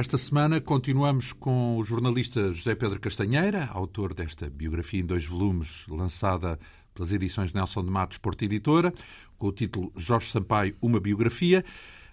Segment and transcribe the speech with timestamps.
[0.00, 5.84] Esta semana continuamos com o jornalista José Pedro Castanheira, autor desta biografia em dois volumes,
[5.90, 6.58] lançada
[6.94, 8.94] pelas edições Nelson de Matos Porta Editora,
[9.36, 11.62] com o título Jorge Sampaio, uma biografia.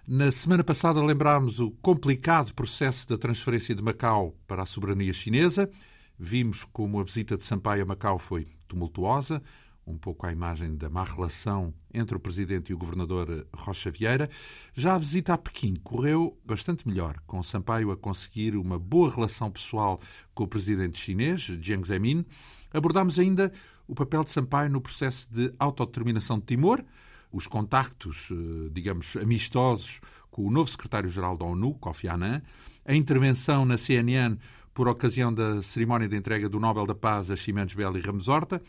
[0.06, 5.70] Na semana passada lembrámos o complicado processo da transferência de Macau para a soberania chinesa.
[6.18, 9.42] Vimos como a visita de Sampaio a Macau foi tumultuosa,
[9.88, 14.28] um pouco à imagem da má relação entre o presidente e o governador Rocha Vieira.
[14.74, 19.50] Já a visita a Pequim correu bastante melhor, com Sampaio a conseguir uma boa relação
[19.50, 19.98] pessoal
[20.34, 22.24] com o presidente chinês, Jiang Zemin.
[22.72, 23.50] Abordámos ainda
[23.86, 26.84] o papel de Sampaio no processo de autodeterminação de Timor,
[27.32, 32.42] os contactos, eh, digamos, amistosos com o novo secretário-geral da ONU, Kofi Annan,
[32.84, 34.36] a intervenção na CNN
[34.72, 38.28] por ocasião da cerimónia de entrega do Nobel da Paz a Ximenes Bela e Ramos
[38.28, 38.62] Horta,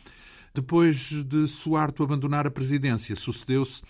[0.53, 3.81] depois de Suarto abandonar a presidência, sucedeu-se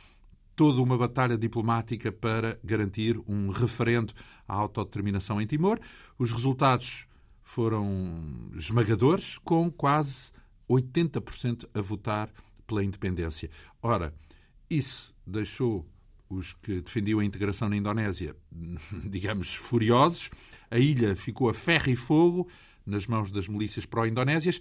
[0.56, 4.14] toda uma batalha diplomática para garantir um referendo
[4.48, 5.80] à autodeterminação em Timor.
[6.18, 7.08] Os resultados
[7.42, 10.32] foram esmagadores, com quase
[10.70, 12.30] 80% a votar
[12.68, 13.50] pela independência.
[13.82, 14.14] Ora,
[14.70, 15.88] isso deixou
[16.30, 18.36] os que defendiam a integração na Indonésia,
[19.10, 20.30] digamos, furiosos.
[20.70, 22.48] A ilha ficou a ferro e fogo
[22.86, 24.60] nas mãos das milícias pró-indonésias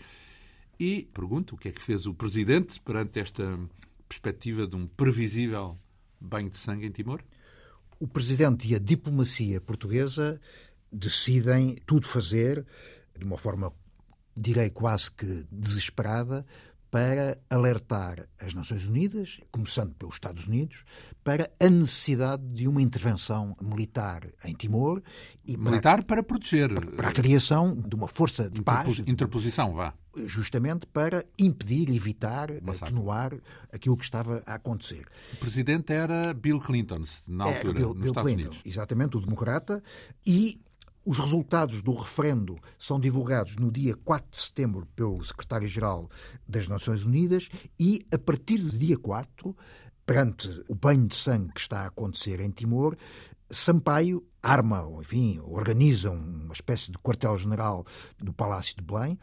[0.78, 3.58] e pergunto o que é que fez o Presidente perante esta
[4.08, 5.78] perspectiva de um previsível
[6.20, 7.22] banho de sangue em Timor?
[7.98, 10.40] O Presidente e a diplomacia portuguesa
[10.92, 12.64] decidem tudo fazer
[13.18, 13.72] de uma forma,
[14.36, 16.46] direi quase que desesperada,
[16.90, 20.84] para alertar as Nações Unidas, começando pelos Estados Unidos,
[21.22, 25.02] para a necessidade de uma intervenção militar em Timor.
[25.44, 26.72] E militar para, para proteger.
[26.96, 29.00] Para a criação de uma força de paz.
[29.00, 29.92] Interposição, vá.
[30.16, 33.32] Justamente para impedir, evitar, atenuar
[33.72, 35.06] aquilo que estava a acontecer.
[35.34, 38.62] O presidente era Bill Clinton, na altura, Bill, nos Bill Estados Clinton, Unidos.
[38.64, 39.82] Exatamente, o democrata.
[40.26, 40.60] E
[41.08, 46.06] os resultados do referendo são divulgados no dia 4 de setembro pelo secretário-geral
[46.46, 47.48] das Nações Unidas
[47.80, 49.56] e, a partir do dia 4,
[50.04, 52.94] perante o banho de sangue que está a acontecer em Timor,
[53.50, 57.86] Sampaio arma, enfim, organiza uma espécie de quartel-general
[58.22, 59.18] no Palácio de Belém.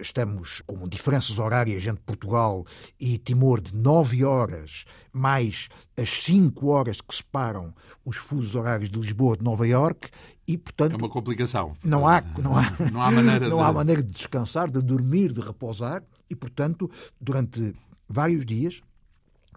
[0.00, 2.64] Estamos com diferenças horárias entre Portugal
[2.98, 8.98] e Timor de 9 horas, mais as 5 horas que separam os fusos horários de
[8.98, 10.08] Lisboa de Nova Iorque
[10.46, 10.92] e, portanto...
[10.92, 11.74] É uma complicação.
[11.84, 13.62] Não há, não há, não há, maneira, não de...
[13.62, 17.74] há maneira de descansar, de dormir, de repousar e, portanto, durante
[18.08, 18.82] vários dias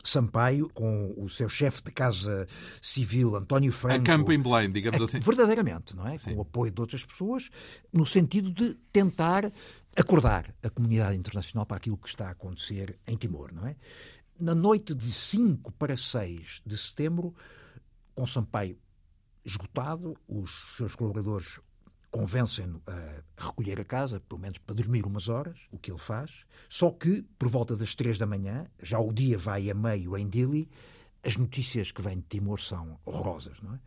[0.05, 2.47] Sampaio, com o seu chefe de casa
[2.81, 4.01] civil, António Franco.
[4.01, 5.19] A campo em Belém, digamos assim.
[5.19, 6.17] Verdadeiramente, não é?
[6.17, 6.31] Sim.
[6.31, 7.49] Com o apoio de outras pessoas,
[7.91, 9.51] no sentido de tentar
[9.95, 13.75] acordar a comunidade internacional para aquilo que está a acontecer em Timor, não é?
[14.37, 17.33] Na noite de 5 para 6 de setembro,
[18.13, 18.77] com Sampaio
[19.45, 21.59] esgotado, os seus colaboradores
[22.11, 26.45] convencem-no a recolher a casa, pelo menos para dormir umas horas, o que ele faz.
[26.67, 30.27] Só que, por volta das três da manhã, já o dia vai a meio em
[30.27, 30.69] Dili,
[31.23, 33.79] as notícias que vêm de Timor são horrorosas, não é?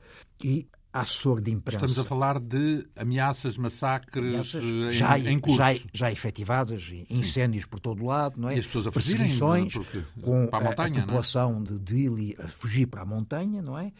[0.42, 1.84] E assessor de imprensa...
[1.84, 5.58] Estamos a falar de ameaças, massacres ameaças em, já, em curso.
[5.58, 7.70] Já, já efetivadas, incêndios Sim.
[7.70, 8.56] por todo o lado, não é?
[8.56, 9.28] E as pessoas a fugirem
[9.72, 13.78] porque, com para a, montanha, a população de Dili a fugir para a montanha, não
[13.78, 13.92] é?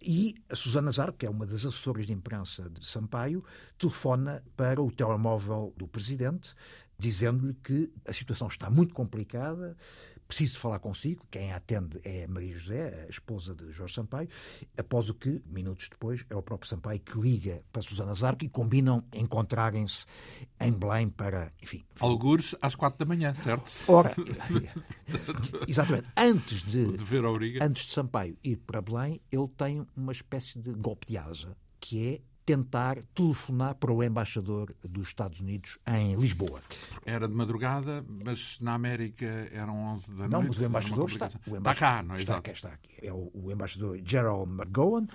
[0.00, 3.44] E a Susana Zar, que é uma das assessoras de imprensa de Sampaio,
[3.76, 6.54] telefona para o telemóvel do presidente,
[6.98, 9.76] dizendo-lhe que a situação está muito complicada,
[10.28, 11.26] preciso falar consigo.
[11.30, 14.28] Quem a atende é a Maria José, a esposa de Jorge Sampaio.
[14.76, 18.48] Após o que, minutos depois, é o próprio Sampaio que liga para Susana Zarco e
[18.48, 20.04] combinam encontrarem-se
[20.60, 21.84] em Belém para, enfim...
[21.98, 23.70] Algures às quatro da manhã, certo?
[23.88, 24.12] Ora,
[25.66, 26.06] exatamente.
[26.16, 31.06] Antes de, de antes de Sampaio ir para Belém, ele tem uma espécie de golpe
[31.06, 36.62] de asa, que é tentar telefonar para o embaixador dos Estados Unidos em Lisboa.
[37.04, 40.42] Era de madrugada, mas na América eram 11 da não, noite.
[40.42, 42.18] Não, mas o embaixador está, o embaixador está cá, não é?
[42.18, 42.88] Está, cá, está aqui.
[43.02, 45.06] É o, o embaixador Gerald McGowan,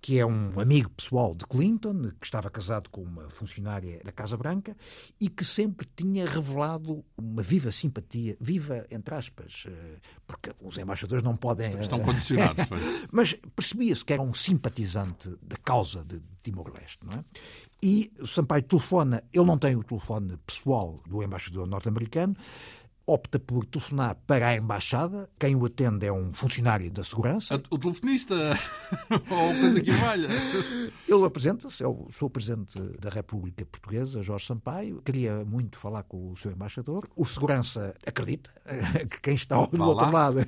[0.00, 4.36] que é um amigo pessoal de Clinton, que estava casado com uma funcionária da Casa
[4.36, 4.76] Branca
[5.20, 11.22] e que sempre tinha revelado uma viva simpatia, viva entre aspas, eh, porque os embaixadores
[11.22, 11.78] não podem.
[11.78, 12.64] Estão condicionados.
[13.12, 17.24] Mas percebia-se que era um simpatizante da causa de Timor-Leste, não é?
[17.82, 22.36] E o Sampaio telefona, ele não tem o telefone pessoal do embaixador norte-americano,
[23.06, 25.28] opta por telefonar para a embaixada.
[25.38, 27.60] Quem o atende é um funcionário da segurança.
[27.70, 28.34] O telefonista
[29.10, 30.28] ou coisa que valha.
[31.08, 35.02] Ele apresenta-se, eu sou o presidente da República Portuguesa, Jorge Sampaio.
[35.02, 37.08] Queria muito falar com o seu embaixador.
[37.16, 38.50] O segurança acredita
[39.10, 40.40] que quem está do outro lado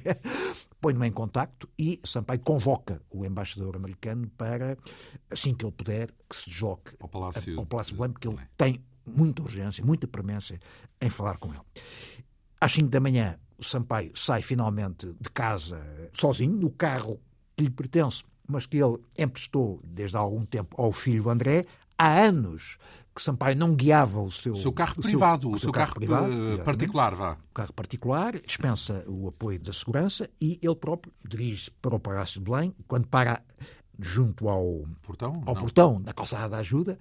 [0.83, 4.77] põe-me em contacto e Sampaio convoca o embaixador americano para,
[5.31, 8.85] assim que ele puder, que se desloque ao Palácio, ao Palácio Belém, porque ele tem
[9.07, 10.59] muita urgência, muita premência
[11.01, 11.63] em falar com ele.
[12.63, 17.19] Às 5 da manhã, o Sampaio sai finalmente de casa sozinho, no carro
[17.57, 21.67] que lhe pertence, mas que ele emprestou desde há algum tempo ao filho André.
[21.99, 22.79] Há anos
[23.13, 25.97] que Sampaio não guiava o seu, seu carro o privado, seu, o seu, carro, carro
[25.97, 27.33] privado, eh, particular, vá.
[27.33, 32.41] O carro particular, dispensa o apoio da segurança e ele próprio dirige para o Palácio
[32.41, 32.73] de Belém.
[32.87, 33.43] Quando para
[33.99, 36.97] junto ao portão, ao portão da calçada da ajuda,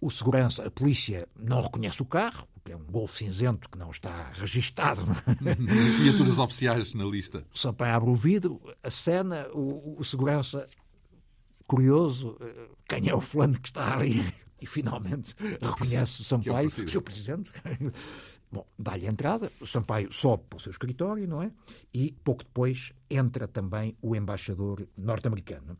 [0.00, 3.90] o segurança, a polícia não reconhece o carro, que é um Golf cinzento que não
[3.90, 5.00] está registado.
[5.00, 7.42] As viaturas oficiais na lista.
[7.54, 10.68] Sampaio abre o vidro, a cena, o, o segurança
[11.66, 14.22] curioso, eh, quem é o fulano que está ali?
[14.60, 17.50] E finalmente reconhece Sampaio, é o, seu presidente.
[18.52, 21.50] Bom, dá-lhe a entrada, o Sampaio sobe para o seu escritório, não é?
[21.94, 25.78] E pouco depois entra também o embaixador norte-americano,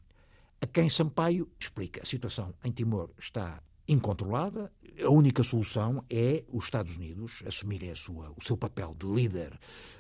[0.61, 4.71] a quem Sampaio explica a situação em Timor está incontrolada.
[5.05, 9.57] A única solução é os Estados Unidos assumirem sua, o seu papel de líder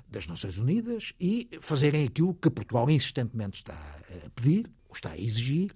[0.08, 5.72] das Nações Unidas e fazerem aquilo que Portugal insistentemente está a pedir, está a exigir,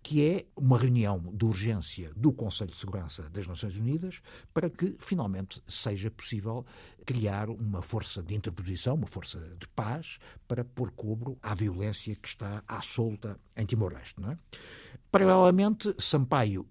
[0.00, 4.20] que é uma reunião de urgência do Conselho de Segurança das Nações Unidas
[4.54, 6.64] para que finalmente seja possível
[7.04, 12.28] criar uma força de interposição, uma força de paz, para pôr cobro à violência que
[12.28, 14.22] está à solta em Timor-Leste.
[14.24, 14.36] É?
[15.10, 16.64] Paralelamente, Sampaio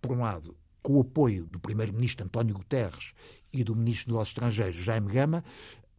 [0.00, 3.14] por um lado, com o apoio do primeiro-ministro António Guterres
[3.50, 5.42] e do ministro dos Estrangeiros Jaime Gama,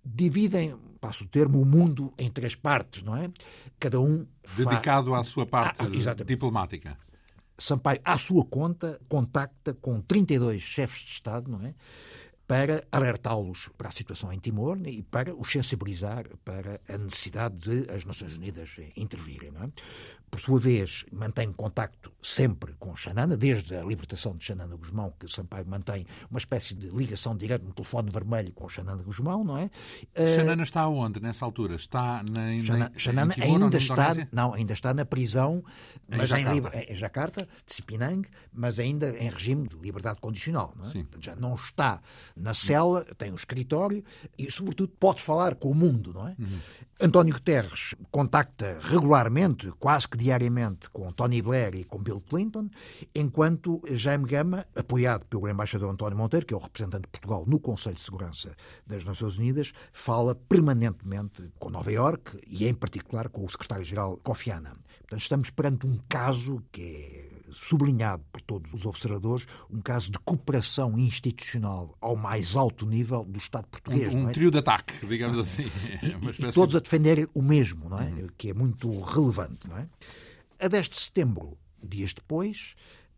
[0.05, 3.31] dividem, passo o termo, o mundo em três partes, não é?
[3.79, 5.19] Cada um dedicado fa...
[5.19, 6.95] à sua parte ah, diplomática.
[7.57, 11.73] Sampaio, à sua conta, contacta com 32 chefes de Estado, não é?
[12.47, 17.92] Para alertá-los para a situação em Timor e para os sensibilizar para a necessidade de
[17.92, 19.51] as Nações Unidas intervirem.
[19.62, 19.69] É?
[20.30, 25.31] Por sua vez, mantém contacto sempre com Xanana, desde a libertação de Xanana Guzmão, que
[25.31, 29.69] Sampaio mantém uma espécie de ligação direta no telefone vermelho com Xanana Guzmão, não é?
[30.36, 31.75] Xanana está onde nessa altura?
[31.75, 32.51] Está na,
[32.97, 35.63] Xanana, Timor, ainda está, não, ainda está na prisão,
[36.09, 36.77] em mas Jacarta.
[36.77, 41.06] em, em Jacarta, de Sipinang, mas ainda em regime de liberdade condicional, não é?
[41.21, 42.01] Já não está
[42.35, 44.03] na cela, tem um escritório
[44.37, 46.35] e, sobretudo, pode falar com o mundo, não é?
[46.37, 46.59] Uhum.
[46.99, 52.69] António Guterres contacta regularmente, quase que diariamente, com Tony Blair e com Bill Clinton,
[53.13, 57.59] enquanto Jaime Gama, apoiado pelo embaixador António Monteiro, que é o representante de Portugal no
[57.59, 58.55] Conselho de Segurança
[58.85, 64.51] das Nações Unidas, fala permanentemente com Nova Iorque e, em particular, com o secretário-geral Kofi
[64.51, 64.77] Annan.
[64.99, 70.19] Portanto, estamos perante um caso que é sublinhado por todos os observadores, um caso de
[70.19, 74.14] cooperação institucional ao mais alto nível do Estado português.
[74.14, 74.33] Um, um é?
[74.33, 75.64] trio de ataque, digamos assim.
[76.04, 78.06] E, e, todos a defenderem o mesmo, não é?
[78.06, 78.28] Uhum.
[78.38, 79.68] que é muito relevante.
[79.68, 79.88] Não é?
[80.59, 82.76] A 10 de setembro, dias depois,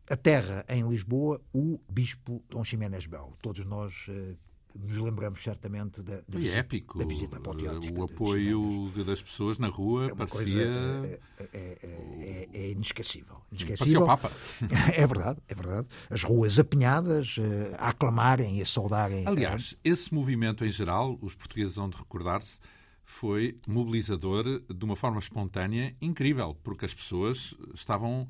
[0.09, 3.33] aterra em Lisboa o Bispo Dom Ximénez Bel.
[3.41, 4.37] Todos nós uh,
[4.83, 6.97] nos lembramos certamente da, da, visita, épico.
[6.97, 7.99] da visita apoteótica.
[7.99, 10.37] O apoio das pessoas na rua é parecia...
[10.37, 13.37] Coisa, é, é, é, é, inesquecível.
[13.51, 13.77] inesquecível.
[13.77, 14.31] Parecia o Papa.
[14.93, 15.87] É verdade, é verdade.
[16.09, 19.27] As ruas apinhadas uh, a aclamarem e a saudarem...
[19.27, 22.59] Aliás, esse movimento em geral, os portugueses vão de recordar-se,
[23.03, 28.27] foi mobilizador de uma forma espontânea incrível, porque as pessoas estavam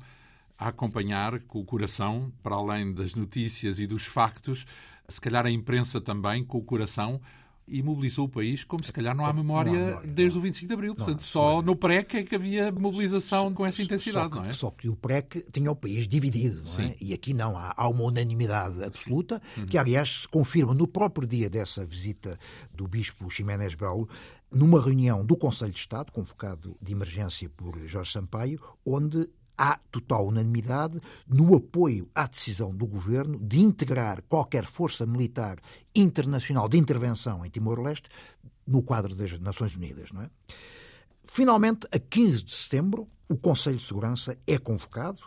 [0.58, 4.66] a acompanhar com o coração, para além das notícias e dos factos,
[5.08, 7.20] se calhar a imprensa também, com o coração,
[7.70, 10.40] e mobilizou o país como se calhar não há memória, não há memória desde não.
[10.40, 10.94] o 25 de Abril.
[10.94, 14.52] Portanto, só no PREC é que havia mobilização com essa intensidade, só que, é?
[14.52, 16.96] Só que o PREC tinha o país dividido, é?
[17.00, 19.66] E aqui não, há, há uma unanimidade absoluta, uhum.
[19.66, 22.38] que aliás se confirma no próprio dia dessa visita
[22.72, 24.08] do Bispo Ximénez Brau,
[24.50, 30.28] numa reunião do Conselho de Estado, convocado de emergência por Jorge Sampaio, onde há total
[30.28, 35.58] unanimidade no apoio à decisão do governo de integrar qualquer força militar
[35.94, 38.08] internacional de intervenção em Timor-Leste
[38.66, 40.12] no quadro das Nações Unidas.
[40.12, 40.30] Não é?
[41.24, 45.20] Finalmente, a 15 de setembro, o Conselho de Segurança é convocado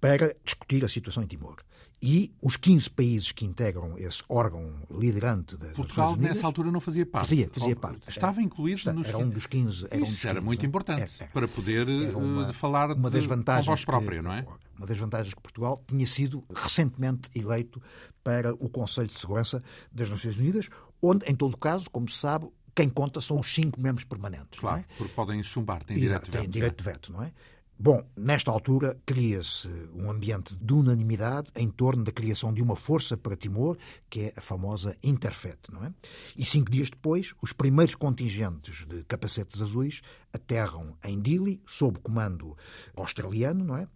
[0.00, 1.56] para discutir a situação em Timor
[2.00, 6.36] e os 15 países que integram esse órgão liderante das Portugal, Nações Unidas...
[6.36, 7.28] nessa altura, não fazia parte.
[7.28, 8.00] Fazia, fazia parte.
[8.08, 9.08] Estava incluído era, nos...
[9.08, 9.86] Era um dos 15...
[9.90, 11.30] Era, um dos 15, era muito importante era, era.
[11.30, 14.46] para poder uma, falar uma das de, vantagens voz própria, que, não é?
[14.76, 17.82] Uma das vantagens que Portugal tinha sido recentemente eleito
[18.22, 20.68] para o Conselho de Segurança das Nações Unidas,
[21.00, 24.60] onde, em todo caso, como se sabe, quem conta são os cinco membros permanentes.
[24.60, 24.84] Claro, é?
[24.98, 26.42] porque podem chumbar, têm direito de veto.
[26.42, 27.32] Têm direito de veto, não é?
[27.78, 33.18] Bom, nesta altura cria-se um ambiente de unanimidade em torno da criação de uma força
[33.18, 33.76] para Timor,
[34.08, 35.92] que é a famosa Interfet, não é?
[36.38, 40.00] E cinco dias depois, os primeiros contingentes de capacetes azuis
[40.32, 42.56] aterram em Dili, sob comando
[42.96, 43.86] australiano, não é?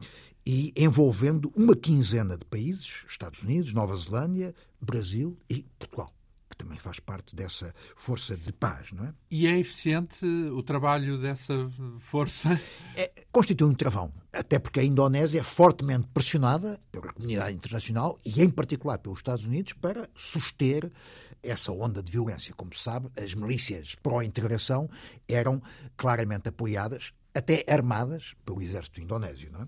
[0.44, 6.12] E envolvendo uma quinzena de países, Estados Unidos, Nova Zelândia, Brasil e Portugal
[6.60, 9.14] também faz parte dessa força de paz, não é?
[9.30, 11.54] E é eficiente o trabalho dessa
[11.98, 12.60] força?
[12.94, 18.42] É, constitui um travão, até porque a Indonésia é fortemente pressionada pela comunidade internacional e,
[18.42, 20.90] em particular, pelos Estados Unidos para suster
[21.42, 22.54] essa onda de violência.
[22.54, 24.90] Como se sabe, as milícias pró-integração
[25.26, 25.62] eram
[25.96, 29.66] claramente apoiadas, até armadas, pelo exército indonésio, não é?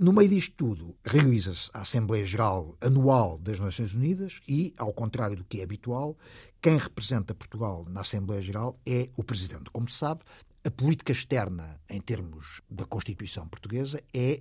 [0.00, 5.34] No meio disto tudo, realiza-se a Assembleia Geral Anual das Nações Unidas e, ao contrário
[5.34, 6.16] do que é habitual,
[6.62, 9.72] quem representa Portugal na Assembleia Geral é o Presidente.
[9.72, 10.20] Como se sabe,
[10.62, 14.40] a política externa, em termos da Constituição portuguesa, é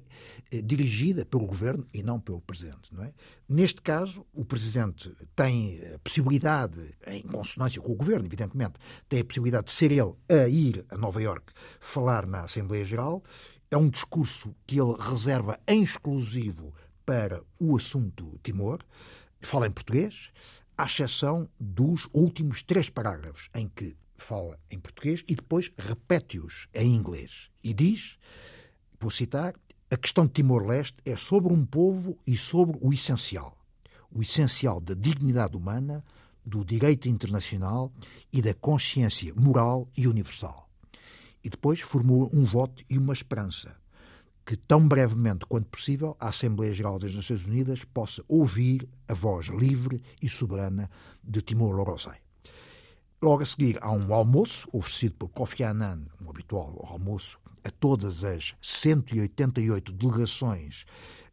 [0.51, 2.93] eh, dirigida pelo Governo e não pelo Presidente.
[2.93, 3.11] Não é?
[3.49, 8.73] Neste caso, o Presidente tem a possibilidade, em consonância com o Governo, evidentemente,
[9.09, 13.23] tem a possibilidade de ser ele a ir a Nova Iorque falar na Assembleia Geral
[13.69, 16.73] é um discurso que ele reserva em exclusivo
[17.05, 18.79] para o assunto Timor,
[19.41, 20.31] fala em português,
[20.77, 26.95] à exceção dos últimos três parágrafos, em que fala em português e depois repete-os em
[26.95, 27.49] inglês.
[27.63, 28.17] E diz,
[28.99, 29.53] vou citar,
[29.89, 33.57] a questão de Timor-Leste é sobre um povo e sobre o essencial.
[34.11, 36.03] O essencial da dignidade humana,
[36.45, 37.91] do direito internacional
[38.31, 40.66] e da consciência moral e universal
[41.47, 43.73] e depois formula um voto e uma esperança
[44.45, 49.45] que, tão brevemente quanto possível, a Assembleia Geral das Nações Unidas possa ouvir a voz
[49.47, 50.91] livre e soberana
[51.23, 52.21] de Timor-Leste.
[53.21, 58.25] Logo a seguir, há um almoço oferecido por Kofi Annan, um habitual almoço, a todas
[58.25, 60.83] as 188 delegações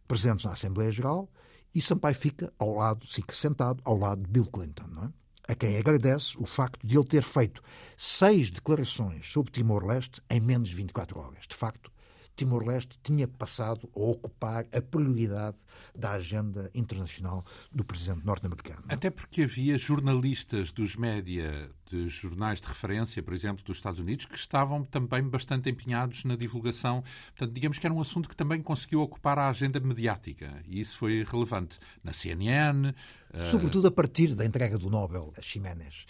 [0.07, 1.29] presentes na Assembleia Geral,
[1.75, 4.87] e Sampaio fica ao lado, fica sentado ao lado de Bill Clinton.
[4.87, 5.24] Não é?
[5.49, 7.63] A quem agradece o facto de ele ter feito
[7.97, 11.47] seis declarações sobre Timor-Leste em menos de 24 horas.
[11.47, 11.93] De facto,
[12.37, 15.57] Timor-Leste tinha passado a ocupar a prioridade
[15.95, 18.83] da agenda internacional do presidente norte-americano.
[18.89, 24.25] Até porque havia jornalistas dos média, de jornais de referência, por exemplo, dos Estados Unidos,
[24.25, 27.05] que estavam também bastante empenhados na divulgação.
[27.29, 30.63] Portanto, digamos que era um assunto que também conseguiu ocupar a agenda mediática.
[30.67, 32.93] E isso foi relevante na CNN.
[33.33, 36.05] Eh, Sobretudo a partir da entrega do Nobel a Ximénez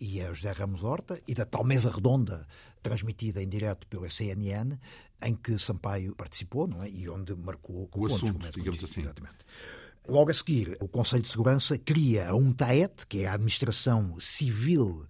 [0.00, 2.46] e a José Ramos Horta e da tal mesa redonda
[2.82, 4.76] transmitida em direto pela CNN,
[5.22, 6.90] em que Sampaio participou não é?
[6.90, 9.02] e onde marcou o pontos, assunto, digamos assim.
[9.02, 9.38] Exatamente.
[10.08, 15.06] Logo a seguir, o Conselho de Segurança cria a UNTAET, que é a Administração Civil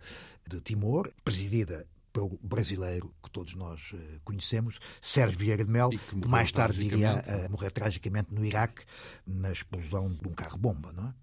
[0.50, 5.98] de Timor, presidida pelo brasileiro que todos nós eh, conhecemos, Sérgio Vieira de Mel, que,
[5.98, 8.82] que, mais tarde iria a morrer tragicamente no Iraque
[9.24, 11.14] na explosão de um carro-bomba, não é?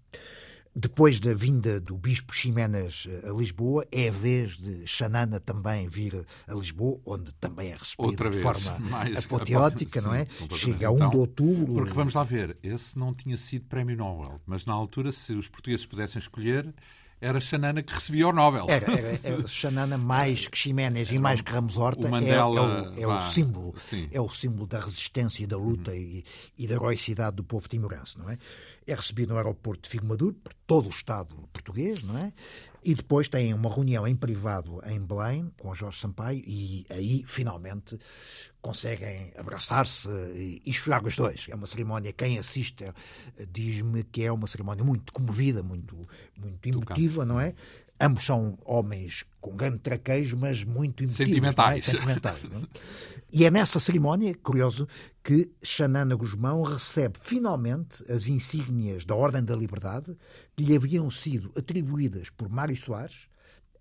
[0.78, 5.88] Depois da vinda do Bispo Ximenes eh, a Lisboa, é a vez de Xanana também
[5.88, 8.76] vir a Lisboa, onde também é recebido de forma
[9.18, 10.26] apoteótica, não é?
[10.54, 11.72] Chega a 1 então, de outubro.
[11.76, 15.48] Porque vamos lá ver, esse não tinha sido prémio Nobel, mas na altura, se os
[15.48, 16.74] portugueses pudessem escolher,
[17.20, 18.66] era Xanana que recebia o Nobel.
[18.68, 22.08] Era, era, era Xanana mais que Ximénez e mais que Ramos Horta.
[22.08, 23.74] O Mandela, é, é, o, é o símbolo.
[23.78, 24.08] Sim.
[24.12, 25.96] É o símbolo da resistência e da luta uhum.
[25.96, 26.24] e,
[26.58, 28.38] e, da heroicidade do povo timorense, não é?
[28.86, 32.32] É recebido no aeroporto de Figo Maduro por todo o Estado português, não é?
[32.86, 37.98] E depois tem uma reunião em privado em Belém com Jorge Sampaio e aí finalmente
[38.62, 40.08] conseguem abraçar-se
[40.64, 41.46] e chorar os dois.
[41.50, 42.84] É uma cerimónia, quem assiste
[43.50, 47.54] diz-me que é uma cerimónia muito comovida, muito, muito emotiva, não é?
[48.00, 51.16] Ambos são homens com grande traquejo, mas muito emotivos.
[51.28, 51.88] Sentimentais.
[51.88, 51.90] É?
[51.92, 52.66] Sentimentais é?
[53.32, 54.86] E é nessa cerimónia, curioso,
[55.22, 60.16] que Xanana Guzmão recebe finalmente as insígnias da Ordem da Liberdade
[60.56, 63.28] que lhe haviam sido atribuídas por Mário Soares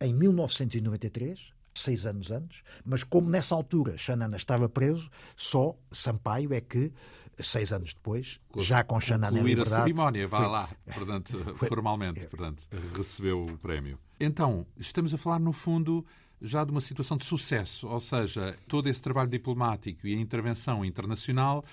[0.02, 1.40] em 1993,
[1.74, 6.92] seis anos antes, mas como nessa altura Xanana estava preso, só Sampaio é que,
[7.38, 9.76] seis anos depois, já com Xanana em liberdade...
[9.76, 12.64] a cerimónia, vá foi, lá, portanto, foi, formalmente, é, portanto,
[12.96, 14.00] recebeu o prémio.
[14.20, 16.06] Então, estamos a falar, no fundo,
[16.42, 20.86] já de uma situação de sucesso, ou seja, todo esse trabalho diplomático e a intervenção
[20.86, 21.64] internacional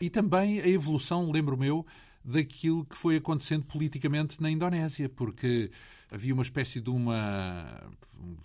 [0.00, 1.86] e também a evolução, lembro meu,
[2.24, 5.70] daquilo que foi acontecendo politicamente na Indonésia, porque
[6.10, 7.90] havia uma espécie de uma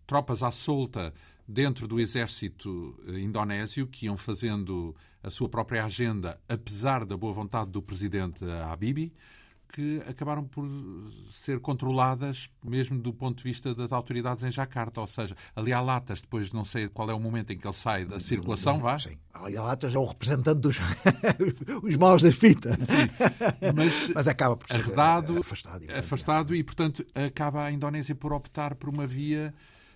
[0.05, 1.13] tropas à solta
[1.47, 7.33] dentro do exército eh, indonésio que iam fazendo a sua própria agenda, apesar da boa
[7.33, 9.13] vontade do presidente Habibie.
[9.73, 10.65] Que acabaram por
[11.31, 15.01] ser controladas mesmo do ponto de vista das autoridades em Jacarta.
[15.01, 17.73] Ou seja, ali há latas, depois não sei qual é o momento em que ele
[17.73, 18.97] sai da circulação, vá.
[18.97, 20.77] Sim, ali há latas é o representante dos
[21.83, 22.73] os maus da fita.
[22.81, 23.09] Sim,
[23.75, 25.83] mas, mas acaba por ser arredado, afastado.
[25.91, 29.53] Afastado e, portanto, acaba a Indonésia por optar por uma via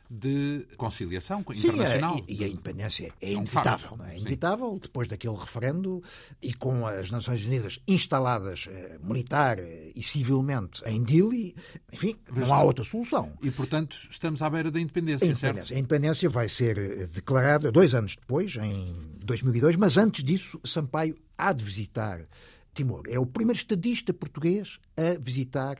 [0.10, 2.16] de conciliação internacional.
[2.16, 3.98] Sim, e, a independência é, é inevitável.
[4.00, 4.16] Um é?
[4.16, 6.04] é inevitável, depois daquele referendo
[6.42, 11.56] e com as Nações Unidas instaladas eh, militar eh, e civilmente em Dili,
[11.94, 13.34] enfim, não há outra solução.
[13.42, 15.78] E, portanto, estamos à beira da independência, a independência, certo?
[15.78, 21.16] A independência vai ser eh, declarada dois anos depois, em 2002, mas antes disso, Sampaio
[21.38, 22.28] há de visitar
[22.74, 23.04] Timor.
[23.08, 25.78] É o primeiro estadista português a visitar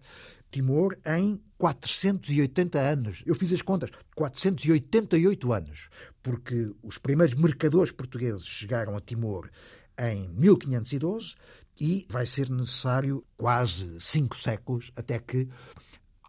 [0.52, 3.24] Timor em 480 anos.
[3.26, 5.90] Eu fiz as contas, 488 anos,
[6.24, 9.50] porque os primeiros mercadores portugueses chegaram a Timor
[9.98, 11.36] em 1512
[11.80, 15.48] e vai ser necessário quase cinco séculos até que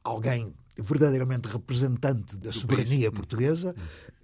[0.03, 3.75] alguém verdadeiramente representante da soberania portuguesa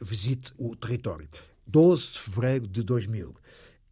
[0.00, 1.28] visite o território.
[1.66, 3.34] 12 de fevereiro de 2000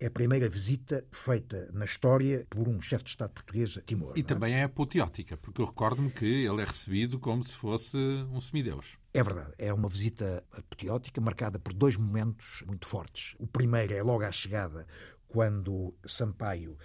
[0.00, 4.16] é a primeira visita feita na história por um chefe de Estado português a Timor.
[4.16, 4.24] E é?
[4.24, 8.98] também é apoteótica, porque eu recordo-me que ele é recebido como se fosse um semideus.
[9.12, 13.36] É verdade, é uma visita apoteótica marcada por dois momentos muito fortes.
[13.38, 14.86] O primeiro é logo à chegada,
[15.28, 16.76] quando Sampaio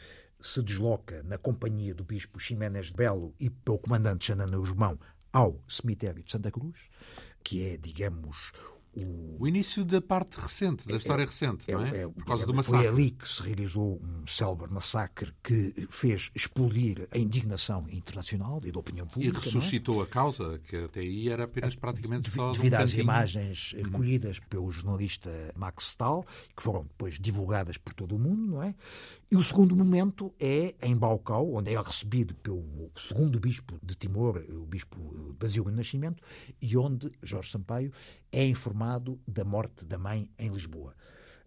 [0.41, 4.97] se desloca na companhia do bispo Ximénez de Belo e pelo comandante Xanana Guzmão
[5.33, 6.89] ao cemitério de Santa Cruz,
[7.43, 8.51] que é, digamos,
[8.95, 9.37] o...
[9.39, 12.01] o início da parte recente, da é, história recente, é, não é?
[12.01, 12.79] é Por causa do massacre.
[12.79, 18.71] Foi ali que se realizou um célebre massacre que fez explodir a indignação internacional e
[18.71, 19.37] da opinião pública.
[19.37, 22.51] E ressuscitou a causa, que até aí era apenas praticamente só.
[22.51, 23.91] Devido às imagens uhum.
[23.91, 28.75] colhidas pelo jornalista Max Stahl, que foram depois divulgadas por todo o mundo, não é?
[29.31, 34.43] E o segundo momento é em Baucau, onde é recebido pelo segundo bispo de Timor,
[34.49, 34.97] o bispo
[35.39, 36.23] Basílio Nascimento,
[36.59, 37.93] e onde Jorge Sampaio
[38.31, 40.95] é informado da morte da mãe em Lisboa.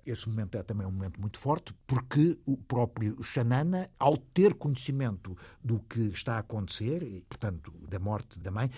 [0.07, 5.37] Esse momento é também um momento muito forte, porque o próprio Xanana, ao ter conhecimento
[5.61, 8.71] do que está a acontecer, e, portanto, da morte da mãe,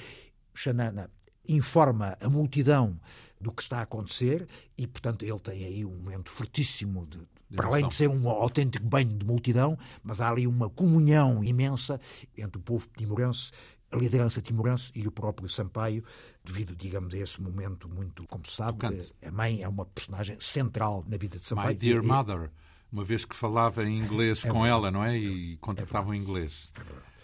[0.55, 1.11] Xanana
[1.47, 2.99] informa a multidão
[3.39, 7.19] do que está a acontecer e, portanto, ele tem aí um momento fortíssimo de,
[7.55, 12.01] para além de ser um autêntico banho de multidão, mas há ali uma comunhão imensa
[12.37, 13.51] entre o povo timorense,
[13.91, 16.05] a liderança timorense e o próprio Sampaio,
[16.45, 18.79] devido, digamos, a esse momento muito, como se sabe,
[19.25, 21.69] a mãe é uma personagem central na vida de Sampaio.
[21.69, 22.51] My dear e, mother,
[22.93, 25.17] uma vez que falava em inglês é com ela, não é?
[25.17, 26.71] E contratava é em inglês.
[26.77, 27.15] É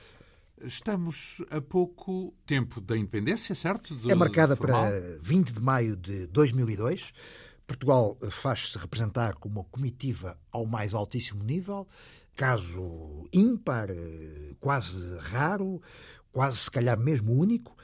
[0.67, 3.99] Estamos a pouco tempo da independência, certo?
[4.07, 4.91] é marcada para
[5.23, 7.13] 20 de maio de 2002.
[7.71, 11.87] Portugal faz-se representar como uma comitiva ao mais altíssimo nível,
[12.35, 13.87] caso ímpar,
[14.59, 15.81] quase raro,
[16.33, 17.77] quase se calhar mesmo único,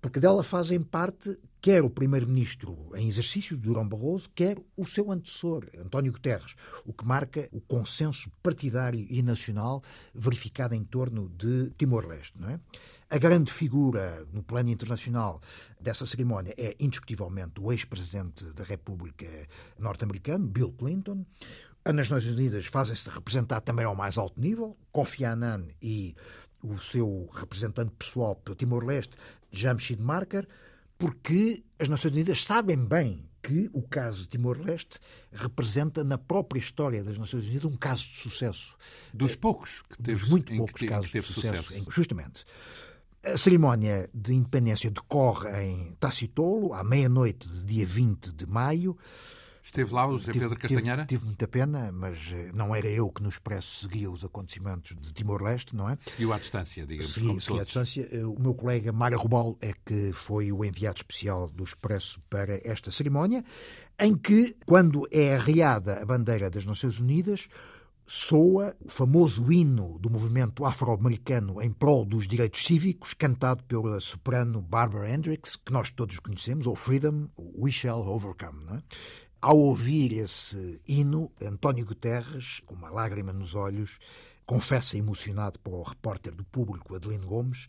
[0.00, 5.66] porque dela fazem parte quer o primeiro-ministro em exercício, Durão Barroso, quer o seu antecessor,
[5.78, 9.82] António Guterres, o que marca o consenso partidário e nacional
[10.14, 12.60] verificado em torno de Timor-Leste, não é?
[13.14, 15.40] A grande figura no plano internacional
[15.80, 19.24] dessa cerimónia é, indiscutivelmente, o ex-presidente da República
[19.78, 21.24] norte-americano, Bill Clinton.
[21.84, 24.76] As Nações Unidas fazem-se representar também ao mais alto nível.
[24.90, 26.16] Kofi Annan e
[26.60, 29.16] o seu representante pessoal para Timor-Leste,
[29.52, 30.48] Jamshid Marker,
[30.98, 34.98] porque as Nações Unidas sabem bem que o caso de Timor-Leste
[35.30, 38.76] representa na própria história das Nações Unidas um caso de sucesso.
[39.12, 41.62] Dos poucos que teve, Dos muito poucos que casos que de sucesso.
[41.62, 41.90] sucesso.
[41.92, 42.44] Justamente.
[43.24, 48.98] A cerimónia de independência decorre em Tacitolo, à meia-noite de dia 20 de maio.
[49.62, 51.06] Esteve lá o José Pedro Castanheira?
[51.06, 54.94] Tive, tive, muita pena, mas eh, não era eu que no Expresso seguia os acontecimentos
[54.94, 55.96] de Timor-Leste, não é?
[56.00, 57.14] Seguiu à distância, digamos.
[57.14, 58.06] Segui, segui à distância.
[58.12, 62.60] Eh, o meu colega Mário Rubal é que foi o enviado especial do Expresso para
[62.62, 63.42] esta cerimónia,
[63.98, 67.48] em que, quando é arriada a bandeira das Nações Unidas,
[68.06, 74.60] soa o famoso hino do movimento afro-americano em prol dos direitos cívicos, cantado pela soprano
[74.60, 78.64] Barbara Hendricks, que nós todos conhecemos, ou Freedom, We Shall Overcome.
[78.72, 78.82] É?
[79.40, 83.98] Ao ouvir esse hino, António Guterres, com uma lágrima nos olhos,
[84.46, 87.66] confessa emocionado para o repórter do público Adelino Gomes,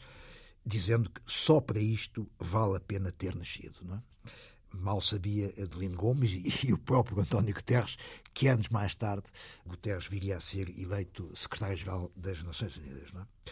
[0.65, 3.79] dizendo que só para isto vale a pena ter nascido.
[3.83, 4.01] Não é?
[4.79, 6.31] Mal sabia Adelino Gomes
[6.63, 7.97] e, o próprio António Guterres
[8.33, 9.29] que anos mais tarde
[9.65, 13.09] Guterres viria a ser eleito secretário-geral das Nações Unidas.
[13.15, 13.51] É?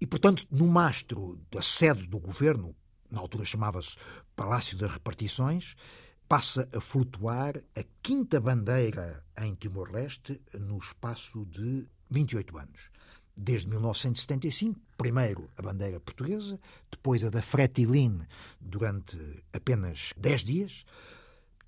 [0.00, 2.74] E, portanto, no mastro da sede do governo,
[3.10, 3.96] na altura chamava-se
[4.34, 5.76] Palácio das Repartições,
[6.28, 12.93] passa a flutuar a quinta bandeira em Timor-Leste no espaço de 28 anos.
[13.36, 16.58] Desde 1975, primeiro a bandeira portuguesa,
[16.90, 18.20] depois a da Fretilin
[18.60, 19.16] durante
[19.52, 20.84] apenas 10 dias,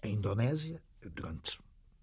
[0.03, 0.83] a Indonésia
[1.15, 1.59] durante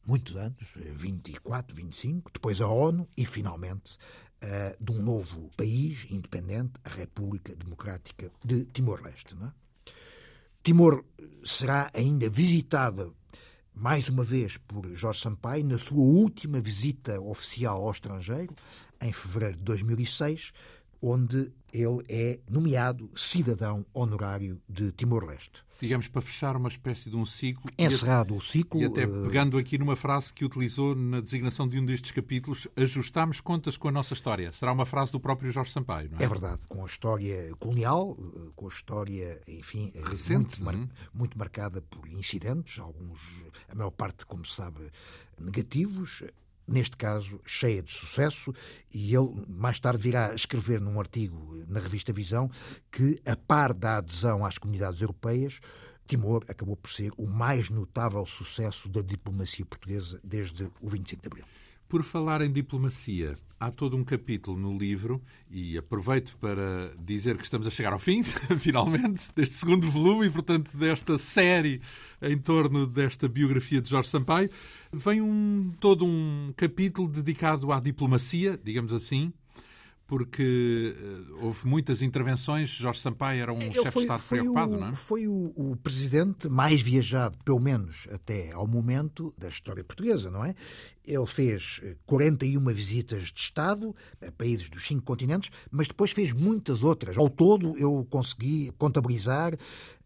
[0.06, 3.98] muitos anos, 24, 25, depois a ONU e, finalmente,
[4.44, 9.36] uh, de um novo país independente, a República Democrática de Timor-Leste.
[9.42, 9.52] É?
[10.62, 11.06] Timor
[11.44, 13.12] será ainda visitada
[13.74, 18.56] mais uma vez por Jorge Sampaio na sua última visita oficial ao estrangeiro,
[19.04, 20.52] em fevereiro de 2006,
[21.02, 25.64] onde ele é nomeado cidadão honorário de Timor-Leste.
[25.82, 27.70] Digamos, para fechar uma espécie de um ciclo.
[27.78, 28.80] Encerrado o ciclo.
[28.82, 32.70] E até eh, pegando aqui numa frase que utilizou na designação de um destes capítulos,
[32.78, 34.50] ajustamos contas com a nossa história.
[34.54, 36.24] Será uma frase do próprio Jorge Sampaio, não é?
[36.24, 40.90] É verdade, com a história colonial, eh, com a história, enfim, eh, Recente, muito, mar...
[41.14, 43.20] muito marcada por incidentes, alguns,
[43.68, 44.90] a maior parte, como se sabe,
[45.38, 46.24] negativos,
[46.68, 48.54] neste caso, cheia de sucesso,
[48.94, 52.50] e ele mais tarde virá escrever num artigo na revista Visão
[52.92, 55.60] que, a par da adesão às comunidades europeias,
[56.06, 61.28] Timor acabou por ser o mais notável sucesso da diplomacia portuguesa desde o 25 de
[61.28, 61.46] Abril.
[61.94, 67.44] Por falar em diplomacia, há todo um capítulo no livro, e aproveito para dizer que
[67.44, 68.24] estamos a chegar ao fim,
[68.58, 71.82] finalmente, deste segundo volume e, portanto, desta série
[72.20, 74.50] em torno desta biografia de Jorge Sampaio.
[74.92, 79.32] Vem um, todo um capítulo dedicado à diplomacia, digamos assim,
[80.06, 82.70] porque uh, houve muitas intervenções.
[82.70, 84.96] Jorge Sampaio era um chefe de Estado preocupado, o, não é?
[84.96, 90.44] Foi o, o, presidente mais viajado, pelo menos até ao momento, da história portuguesa, não
[90.44, 90.54] é?
[91.06, 96.32] Ele fez 41 eh, visitas de Estado a países dos cinco continentes, mas depois fez
[96.32, 97.18] muitas outras.
[97.18, 99.58] Ao todo, eu consegui contabilizar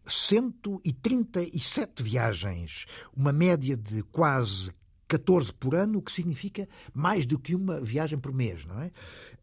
[0.06, 4.72] 137 viagens, uma média de quase
[5.08, 8.92] 14 por ano, o que significa mais do que uma viagem por mês, não é?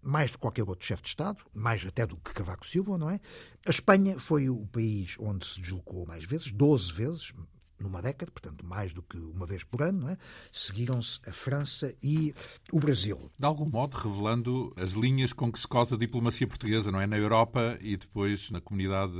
[0.05, 3.09] Mais do que qualquer outro chefe de Estado, mais até do que Cavaco Silva, não
[3.09, 3.19] é?
[3.65, 7.33] A Espanha foi o país onde se deslocou mais vezes, 12 vezes,
[7.79, 10.17] numa década, portanto, mais do que uma vez por ano, é?
[10.51, 12.33] seguiram-se a França e
[12.71, 13.29] o Brasil.
[13.37, 17.07] De algum modo, revelando as linhas com que se cosa a diplomacia portuguesa, não é?
[17.07, 19.13] Na Europa e depois na comunidade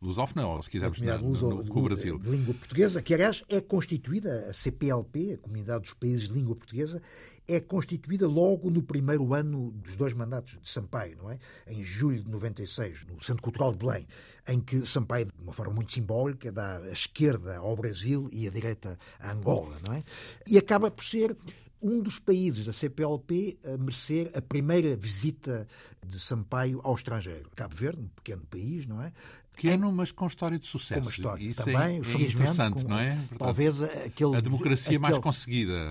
[0.00, 2.18] lusófona, ou se quisermos, na, luso, no, com o Brasil.
[2.18, 6.56] De língua portuguesa, que aliás é constituída, a CPLP, a Comunidade dos Países de Língua
[6.56, 7.02] Portuguesa,
[7.48, 11.38] é constituída logo no primeiro ano dos dois mandatos de Sampaio, não é?
[11.66, 14.06] Em julho de 96, no Centro Cultural de Belém,
[14.46, 18.50] em que Sampaio, de uma forma muito simbólica, dá a esquerda ao Brasil e a
[18.50, 20.04] direita à Angola, não é?
[20.46, 21.34] E acaba por ser
[21.80, 25.66] um dos países da CPLP a merecer a primeira visita
[26.04, 27.48] de Sampaio ao estrangeiro.
[27.54, 29.12] Cabo Verde, um pequeno país, não é?
[29.58, 31.02] Pequeno, mas com história de sucesso.
[31.02, 32.34] Com história Isso também, é, felizmente.
[32.34, 33.10] interessante, com, não é?
[33.10, 35.88] Portanto, talvez aquele, a democracia aquele, mais conseguida.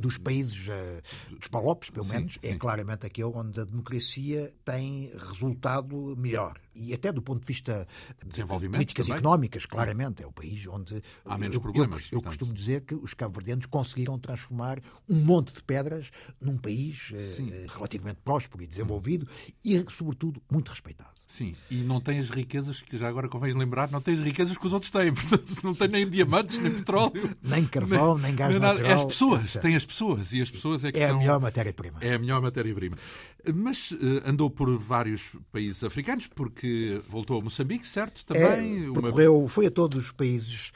[0.00, 2.58] Dos países, uh, dos palopes, pelo menos, sim, é sim.
[2.58, 6.60] claramente aquele onde a democracia tem resultado melhor.
[6.74, 7.88] E até do ponto de vista
[8.24, 9.18] de políticas também.
[9.18, 11.02] económicas, claramente, é o país onde...
[11.24, 12.08] Há menos eu, problemas.
[12.12, 17.10] Eu, eu costumo dizer que os cabo-verdianos conseguiram transformar um monte de pedras num país
[17.12, 19.52] uh, relativamente próspero e desenvolvido hum.
[19.64, 21.16] e, sobretudo, muito respeitado.
[21.36, 24.56] Sim, e não tem as riquezas, que já agora convém lembrar, não tem as riquezas
[24.56, 25.12] que os outros têm.
[25.12, 27.36] Portanto, não tem nem diamantes, nem petróleo.
[27.44, 28.90] nem carvão, nem, nem gás nem natural.
[28.90, 30.32] É as pessoas, tem as pessoas.
[30.32, 31.16] E as pessoas é que é são...
[31.16, 31.98] a melhor matéria-prima.
[32.00, 32.96] É a melhor matéria-prima.
[33.54, 38.24] Mas uh, andou por vários países africanos, porque voltou a Moçambique, certo?
[38.24, 38.88] Também.
[38.88, 39.48] É, percorreu, uma...
[39.50, 40.72] foi a todos os países.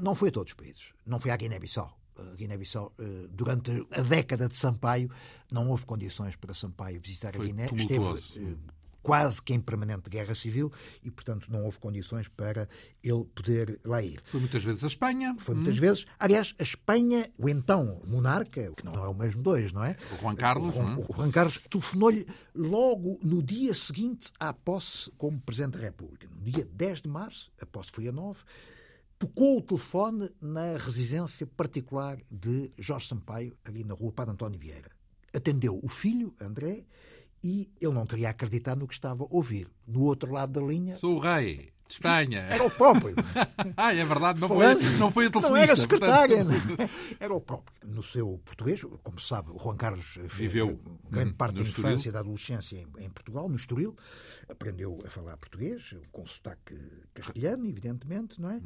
[0.00, 0.92] Não foi a todos os países.
[1.06, 1.96] Não foi à Guiné-Bissau.
[2.36, 5.10] Guiné-Bissau, eh, durante a década de Sampaio,
[5.52, 7.66] não houve condições para Sampaio visitar foi a Guiné.
[7.66, 8.22] Tumultuoso.
[8.26, 8.56] Esteve
[9.04, 12.66] quase que em permanente guerra civil e, portanto, não houve condições para
[13.02, 14.20] ele poder lá ir.
[14.24, 15.36] Foi muitas vezes a Espanha.
[15.38, 15.80] Foi muitas hum.
[15.80, 16.06] vezes.
[16.18, 19.94] Aliás, a Espanha, o então monarca, que não é o mesmo dois, não é?
[20.18, 20.70] O Juan Carlos.
[20.70, 25.84] O, Juan, o Juan Carlos telefonou-lhe logo no dia seguinte à posse como Presidente da
[25.84, 26.26] República.
[26.34, 28.40] No dia 10 de março, a posse foi a 9,
[29.18, 34.90] tocou o telefone na residência particular de Jorge Sampaio, ali na rua Padre António Vieira.
[35.34, 36.86] Atendeu o filho, André,
[37.44, 39.68] e ele não queria acreditar no que estava a ouvir.
[39.86, 40.98] Do outro lado da linha.
[40.98, 42.40] Sou o rei de Espanha.
[42.40, 43.14] Era o próprio.
[43.76, 45.50] ah, é verdade, não foi, não foi a telefonista.
[45.50, 46.42] Não era secretária.
[46.42, 46.90] Portanto...
[47.20, 47.76] Era o próprio.
[47.84, 50.80] No seu português, como se sabe, o Juan Carlos viveu
[51.10, 53.94] grande parte da infância e da adolescência em, em, Portugal, no Estoril.
[54.48, 56.74] Aprendeu a falar português, com sotaque
[57.12, 58.56] castelhano, evidentemente, não é?
[58.56, 58.62] Hum.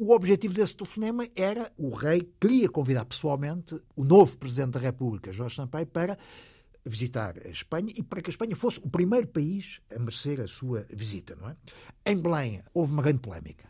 [0.00, 5.32] O objetivo desse telefonema era o rei queria convidar pessoalmente o novo Presidente da República,
[5.32, 6.18] Jorge Sampaio, para
[6.84, 10.48] visitar a Espanha e para que a Espanha fosse o primeiro país a merecer a
[10.48, 11.56] sua visita, não é?
[12.06, 13.68] Em Belém houve uma grande polémica,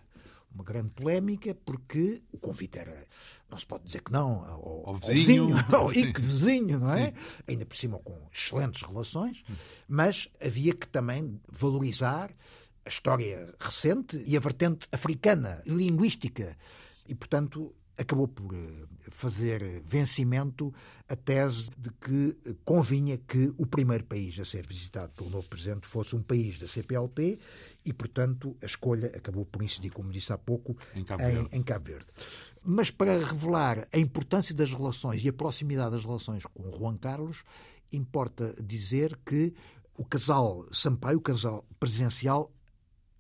[0.53, 3.07] uma grande polémica, porque o convite era,
[3.49, 7.07] não se pode dizer que não, ao, ao vizinho, ao vizinho, ao vizinho, não é?
[7.07, 7.15] Sim.
[7.49, 9.45] Ainda por cima com excelentes relações,
[9.89, 12.31] mas havia que também valorizar
[12.85, 16.57] a história recente e a vertente africana, linguística.
[17.07, 20.73] E, portanto, acabou por eh, fazer vencimento
[21.07, 25.87] a tese de que convinha que o primeiro país a ser visitado pelo novo presidente
[25.87, 27.39] fosse um país da CPLP
[27.85, 31.49] e, portanto, a escolha acabou por incidir, como disse há pouco, em Cabo Verde.
[31.53, 32.07] Em, em Cabo Verde.
[32.65, 37.45] Mas para revelar a importância das relações e a proximidade das relações com Juan Carlos,
[37.93, 39.53] importa dizer que
[39.95, 42.51] o casal Sampaio, o casal presidencial,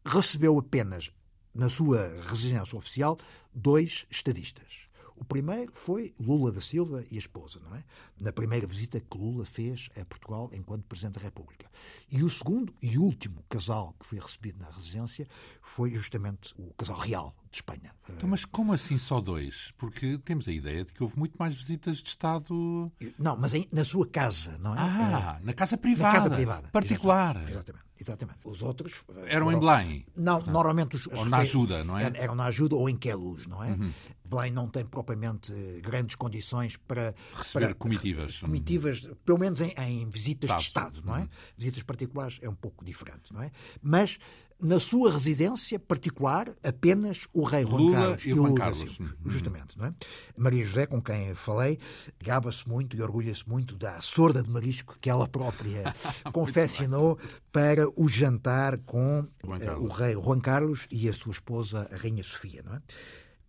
[0.04, 1.12] recebeu apenas
[1.54, 3.18] na sua residência oficial
[3.54, 4.90] dois estadistas.
[5.16, 7.84] O primeiro foi Lula da Silva e a esposa, não é?
[8.18, 11.70] Na primeira visita que Lula fez a Portugal enquanto Presidente da República.
[12.10, 15.28] E o segundo e último casal que foi recebido na residência
[15.60, 17.92] foi justamente o casal real de Espanha.
[18.08, 19.72] Então, mas como assim só dois?
[19.76, 22.90] Porque temos a ideia de que houve muito mais visitas de Estado.
[23.18, 24.78] Não, mas na sua casa, não é?
[24.78, 26.12] Ah, na casa privada.
[26.12, 26.68] Na casa privada.
[26.68, 27.36] Particular.
[27.48, 27.84] Exatamente.
[27.98, 28.38] exatamente.
[28.44, 29.04] Os outros.
[29.26, 29.56] Eram foram...
[29.56, 30.06] em Belém?
[30.16, 31.08] Não, normalmente os.
[31.08, 32.12] Ou na ajuda, não é?
[32.14, 33.70] Eram na ajuda ou em Queluz, não é?
[33.70, 33.92] Uhum.
[34.24, 37.14] Belém não tem propriamente grandes condições para.
[37.36, 38.38] Receber para, comitivas.
[38.38, 41.20] Comitivas, pelo menos em, em visitas de Estado, não é?
[41.22, 41.28] Uhum.
[41.58, 43.50] Visitas particulares é um pouco diferente, não é?
[43.82, 44.20] Mas
[44.60, 48.98] na sua residência particular apenas o rei Juan Lula Carlos e, o Juan Carlos.
[48.98, 49.08] Uhum.
[49.26, 49.94] Justamente, não é?
[50.36, 51.78] Maria José, com quem falei,
[52.22, 55.94] gaba-se muito e orgulha-se muito da sorda de marisco que ela própria
[56.32, 57.18] confeccionou
[57.52, 62.22] para o jantar com uh, o rei Juan Carlos e a sua esposa, a rainha
[62.22, 62.82] Sofia, não é?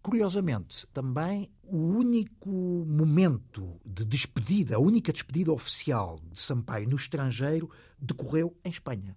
[0.02, 7.70] Curiosamente, também o único momento de despedida, a única despedida oficial de Sampaio no estrangeiro
[8.00, 9.16] decorreu em Espanha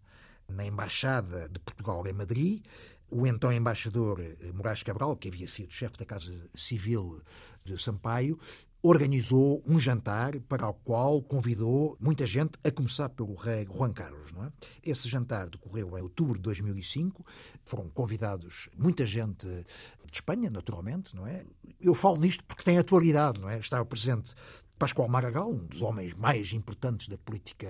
[0.49, 2.65] na Embaixada de Portugal em Madrid,
[3.11, 7.23] o então embaixador eh, Moraes Cabral, que havia sido chefe da Casa Civil
[7.65, 8.39] de Sampaio,
[8.83, 14.31] organizou um jantar para o qual convidou muita gente, a começar pelo rei Juan Carlos.
[14.33, 14.53] Não é?
[14.83, 17.25] Esse jantar decorreu em outubro de 2005.
[17.65, 19.65] Foram convidados muita gente de
[20.13, 21.17] Espanha, naturalmente.
[21.17, 21.47] Não é?
[21.81, 23.41] Eu falo nisto porque tem atualidade.
[23.41, 23.59] Não é?
[23.59, 24.35] Estava presente
[24.79, 27.69] Pascoal Maragall, um dos homens mais importantes da política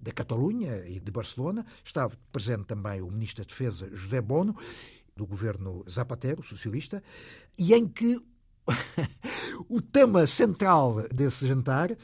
[0.00, 1.64] da Catalunha e de Barcelona.
[1.84, 4.56] Estava presente também o Ministro da Defesa, José Bono,
[5.16, 7.02] do governo Zapatero, socialista,
[7.58, 8.20] e em que
[9.68, 11.96] o tema central desse jantar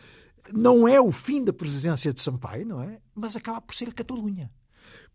[0.52, 3.00] não é o fim da presidência de Sampaio, não é?
[3.14, 4.50] Mas acaba por ser a Catalunha.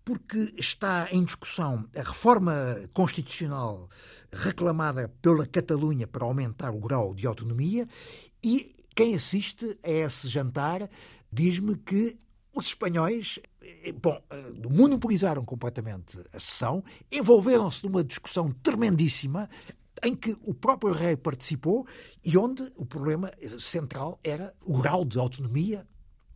[0.03, 2.53] Porque está em discussão a reforma
[2.93, 3.89] constitucional
[4.31, 7.87] reclamada pela Catalunha para aumentar o grau de autonomia
[8.43, 10.89] e quem assiste a esse jantar
[11.31, 12.17] diz-me que
[12.53, 19.49] os espanhóis, eh, bom, eh, monopolizaram completamente a sessão, envolveram-se numa discussão tremendíssima
[20.03, 21.85] em que o próprio rei participou
[22.23, 25.85] e onde o problema central era o grau de autonomia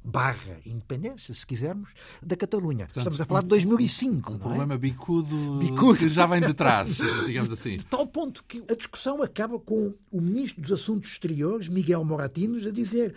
[0.03, 1.89] barra independência, se quisermos,
[2.21, 2.85] da Catalunha.
[2.85, 4.31] Portanto, Estamos a falar de 2005.
[4.31, 4.77] Um, um problema é?
[4.77, 7.77] bicudo, bicudo que já vem de trás, digamos assim.
[7.77, 12.67] De tal ponto que a discussão acaba com o Ministro dos Assuntos Exteriores, Miguel Moratinos,
[12.67, 13.15] a dizer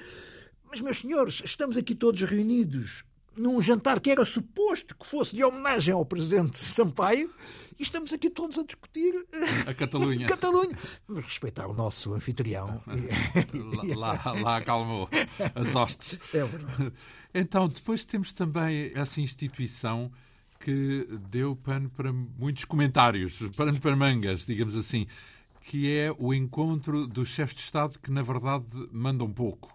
[0.76, 3.02] mas, meus senhores, estamos aqui todos reunidos
[3.34, 7.30] num jantar que era suposto que fosse de homenagem ao presidente Sampaio
[7.78, 9.14] e estamos aqui todos a discutir
[9.66, 10.26] a Catalunha.
[10.28, 10.76] Catalunha.
[11.08, 12.82] Vamos respeitar o nosso anfitrião.
[13.96, 15.08] lá, lá, lá acalmou
[15.54, 16.18] as hostes.
[16.34, 16.92] É verdade.
[17.32, 20.12] Então, depois temos também essa instituição
[20.60, 25.06] que deu pano para muitos comentários, pano para mangas, digamos assim,
[25.62, 29.74] que é o encontro dos chefes de Estado que, na verdade, mandam pouco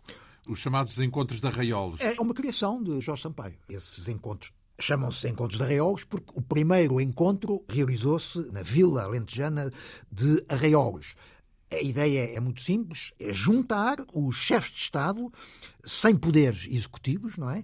[0.50, 2.00] os chamados encontros de arraiolos.
[2.02, 3.58] É uma criação de Jorge Sampaio.
[3.70, 9.72] Esses encontros chamam-se Encontros de Arraiolos porque o primeiro encontro realizou-se na Vila Alentejana
[10.12, 11.16] de Arraiolos.
[11.72, 15.32] A ideia é muito simples, é juntar os chefes de Estado
[15.86, 17.64] sem poderes executivos, não é?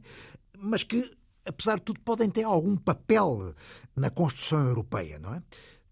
[0.57, 1.11] Mas que,
[1.45, 3.53] apesar de tudo, podem ter algum papel
[3.95, 5.41] na construção europeia, não é?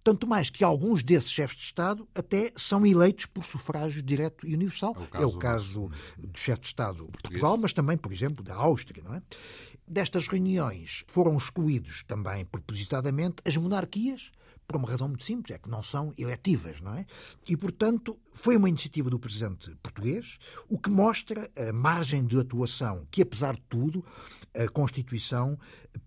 [0.06, 4.54] Tanto mais que alguns desses chefes de Estado até são eleitos por sufrágio direto e
[4.54, 4.96] universal.
[5.12, 8.46] É o caso, é caso do chefe de Estado de Portugal, mas também, por exemplo,
[8.46, 9.04] da Áustria.
[9.04, 9.24] Não é?
[9.88, 14.30] Destas reuniões foram excluídos também, propositadamente, as monarquias,
[14.68, 17.08] por uma razão muito simples, é que não são eletivas, não é?
[17.50, 20.38] E, portanto, foi uma iniciativa do presidente português,
[20.70, 24.06] o que mostra a margem de atuação que, apesar de tudo,
[24.54, 25.58] a Constituição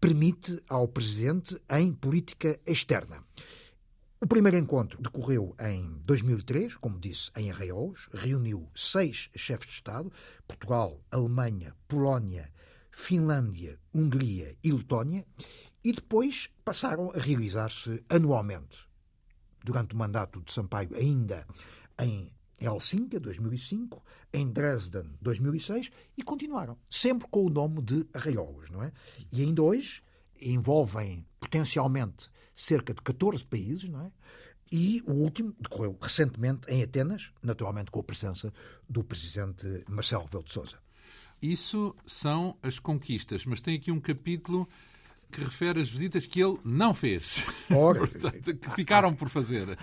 [0.00, 3.24] permite ao presidente em política externa.
[4.20, 10.12] O primeiro encontro decorreu em 2003, como disse, em Arraiolos, reuniu seis chefes de Estado,
[10.44, 12.52] Portugal, Alemanha, Polónia,
[12.90, 15.24] Finlândia, Hungria e Letónia,
[15.84, 18.88] e depois passaram a realizar-se anualmente.
[19.64, 21.46] durante o mandato de Sampaio, ainda
[22.00, 24.02] em Helsinki, 2005,
[24.32, 28.92] em Dresden, 2006, e continuaram, sempre com o nome de arraiólogos, não é?
[29.30, 30.02] E ainda hoje
[30.40, 34.12] envolvem potencialmente cerca de 14 países, não é?
[34.70, 38.52] E o último decorreu recentemente em Atenas, naturalmente com a presença
[38.88, 40.76] do presidente Marcelo Rebelo de Sousa.
[41.40, 44.68] Isso são as conquistas, mas tem aqui um capítulo
[45.30, 47.44] que refere as visitas que ele não fez.
[47.70, 49.78] Ora, Portanto, que ficaram por fazer.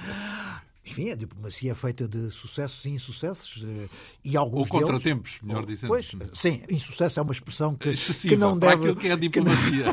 [0.85, 3.89] Enfim, a diplomacia é feita de sucessos e insucessos eh,
[4.23, 5.87] e alguns Ou contratempos, deles, melhor dizendo.
[5.87, 8.75] Pois, sim, insucesso é uma expressão que, que não deve...
[8.75, 9.85] aquilo que é a diplomacia.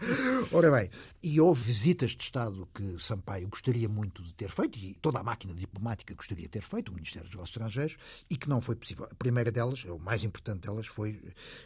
[0.52, 0.90] Ora bem,
[1.24, 5.22] e houve visitas de Estado que Sampaio gostaria muito de ter feito, e toda a
[5.22, 7.96] máquina diplomática gostaria de ter feito, o Ministério dos Negócios Estrangeiros,
[8.28, 9.08] e que não foi possível.
[9.10, 11.18] A primeira delas, o mais importante delas, foi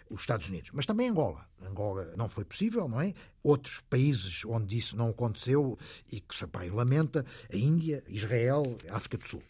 [0.09, 0.71] os Estados Unidos.
[0.73, 1.45] Mas também Angola.
[1.61, 3.13] Angola não foi possível, não é?
[3.43, 5.77] Outros países onde isso não aconteceu
[6.09, 9.43] e que Sampaio lamenta, a Índia, Israel, África do Sul.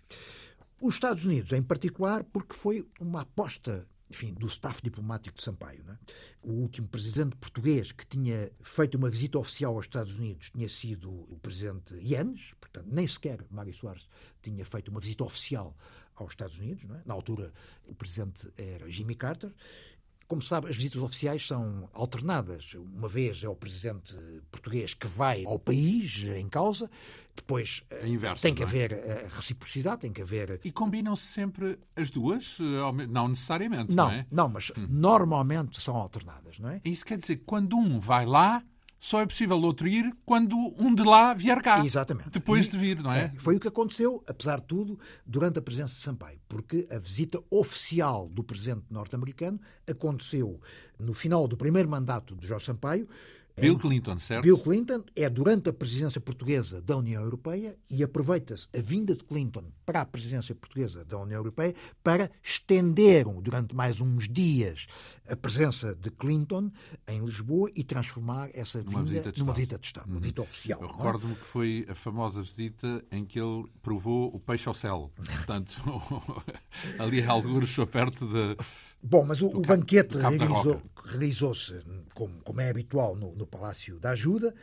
[0.81, 5.85] Os Estados Unidos, em particular, porque foi uma aposta enfim, do staff diplomático de Sampaio.
[5.89, 5.97] É?
[6.43, 11.11] O último presidente português que tinha feito uma visita oficial aos Estados Unidos tinha sido
[11.11, 14.09] o presidente Yanes, portanto, nem sequer Mário Soares
[14.43, 15.77] tinha feito uma visita oficial
[16.15, 16.85] aos Estados Unidos.
[16.85, 17.03] É?
[17.05, 17.53] Na altura,
[17.87, 19.53] o presidente era Jimmy Carter.
[20.29, 22.75] Como sabe, as visitas oficiais são alternadas.
[22.75, 24.15] Uma vez é o presidente
[24.51, 26.91] português que vai ao país em causa,
[27.35, 28.67] depois é inverso, tem que é?
[28.67, 30.61] haver eh, reciprocidade, tem que haver.
[30.63, 32.59] E combinam-se sempre as duas?
[32.61, 34.27] Eh, não necessariamente, não, não é?
[34.31, 34.87] Não, mas hum.
[34.91, 36.81] normalmente são alternadas, não é?
[36.85, 38.63] Isso quer dizer que quando um vai lá,
[39.01, 41.85] só é possível outro ir quando um de lá vier cá.
[41.85, 42.31] Exatamente.
[42.31, 43.25] Depois e, de vir, não é?
[43.25, 43.33] é?
[43.39, 47.41] Foi o que aconteceu, apesar de tudo, durante a presença de Sampaio, porque a visita
[47.51, 50.61] oficial do presidente norte-americano aconteceu
[50.99, 53.09] no final do primeiro mandato de Jorge Sampaio,
[53.61, 54.43] Bill Clinton, certo?
[54.43, 59.25] Bill Clinton é durante a presidência portuguesa da União Europeia e aproveita-se a vinda de
[59.25, 64.87] Clinton para a presidência portuguesa da União Europeia para estender durante mais uns dias
[65.29, 66.71] a presença de Clinton
[67.07, 70.21] em Lisboa e transformar essa vinda visita numa visita de Estado, uma uhum.
[70.21, 70.81] visita oficial.
[70.81, 70.93] Eu é?
[70.93, 75.11] recordo-me que foi a famosa visita em que ele provou o peixe ao céu.
[75.17, 75.81] Portanto,
[76.99, 78.57] ali alguns perto de
[79.03, 81.83] Bom, mas o, o banquete realizou, realizou-se,
[82.15, 84.55] como, como, é habitual, no, no Palácio da Ajuda,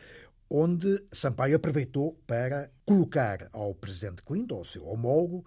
[0.50, 5.46] onde Sampaio aproveitou para colocar ao presidente Clinton, ao seu homólogo,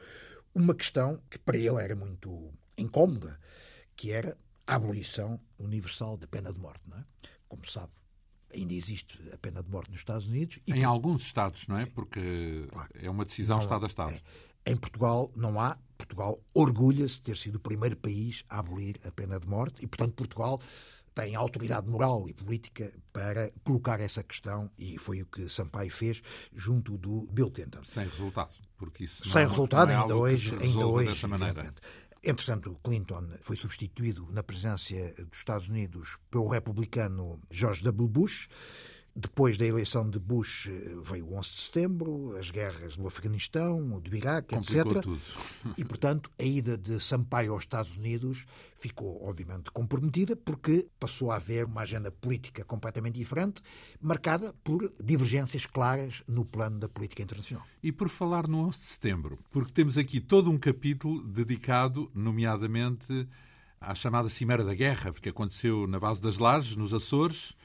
[0.55, 3.39] uma questão que para ele era muito incómoda,
[3.95, 6.83] que era a abolição universal da pena de morte.
[6.87, 7.05] Não é?
[7.49, 7.93] Como sabe,
[8.55, 10.59] ainda existe a pena de morte nos Estados Unidos.
[10.67, 10.85] em por...
[10.85, 11.87] alguns Estados, não é?
[11.87, 14.15] Porque claro, é uma decisão Estado a Estado.
[14.65, 14.73] É.
[14.73, 15.79] Em Portugal não há.
[15.99, 19.87] Portugal orgulha-se de ter sido o primeiro país a abolir a pena de morte e,
[19.87, 20.61] portanto, Portugal
[21.15, 26.23] tem autoridade moral e política para colocar essa questão e foi o que Sampaio fez
[26.55, 27.83] junto do Bill Clinton.
[27.85, 31.09] Sem resultado, porque isso sem não, resultado não é ainda hoje, ainda hoje.
[31.09, 31.75] Dessa maneira.
[32.23, 38.09] Entretanto, Clinton foi substituído na presidência dos Estados Unidos pelo republicano George W.
[38.09, 38.49] Bush
[39.19, 43.99] depois da eleição de Bush eh, veio o 11 de setembro, as guerras no Afeganistão,
[43.99, 45.03] do Iraque, Complicou etc.
[45.03, 45.21] Tudo.
[45.77, 51.37] E, portanto, a ida de Sampaio aos Estados Unidos ficou, obviamente, comprometida porque passou a
[51.37, 53.61] haver uma agenda política completamente diferente,
[54.01, 57.67] marcada por divergências claras no plano da política internacional.
[57.83, 63.29] E por falar no 11 de setembro, porque temos aqui todo um capítulo dedicado, nomeadamente,
[63.81, 67.57] à chamada Cimeira da Guerra, que aconteceu na base das Lajes, nos Açores,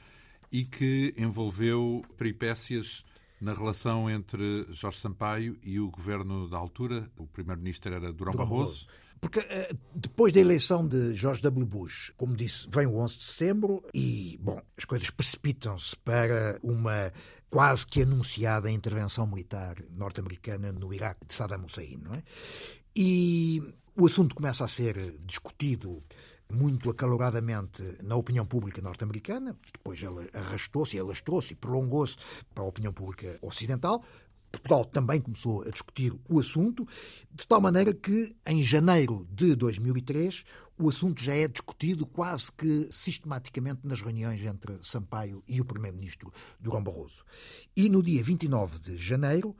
[0.54, 3.04] e que envolveu peripécias
[3.40, 7.10] na relação entre Jorge Sampaio e o governo da altura.
[7.18, 8.86] O primeiro-ministro era Durão, Durão Barroso.
[9.20, 11.66] Porque uh, depois da eleição de George W.
[11.66, 17.12] Bush, como disse, vem o 11 de setembro e, bom, as coisas precipitam-se para uma
[17.50, 22.22] quase que anunciada intervenção militar norte-americana no Iraque de Saddam Hussein, não é?
[22.94, 23.60] E
[23.96, 26.00] o assunto começa a ser discutido
[26.52, 32.16] muito acaloradamente na opinião pública norte-americana, depois ela arrastou-se, alastrou-se e prolongou-se
[32.54, 34.04] para a opinião pública ocidental.
[34.52, 36.86] Portugal também começou a discutir o assunto,
[37.32, 40.44] de tal maneira que, em janeiro de 2003,
[40.78, 46.32] o assunto já é discutido quase que sistematicamente nas reuniões entre Sampaio e o Primeiro-Ministro
[46.60, 47.24] Durão Barroso.
[47.76, 49.56] E no dia 29 de janeiro,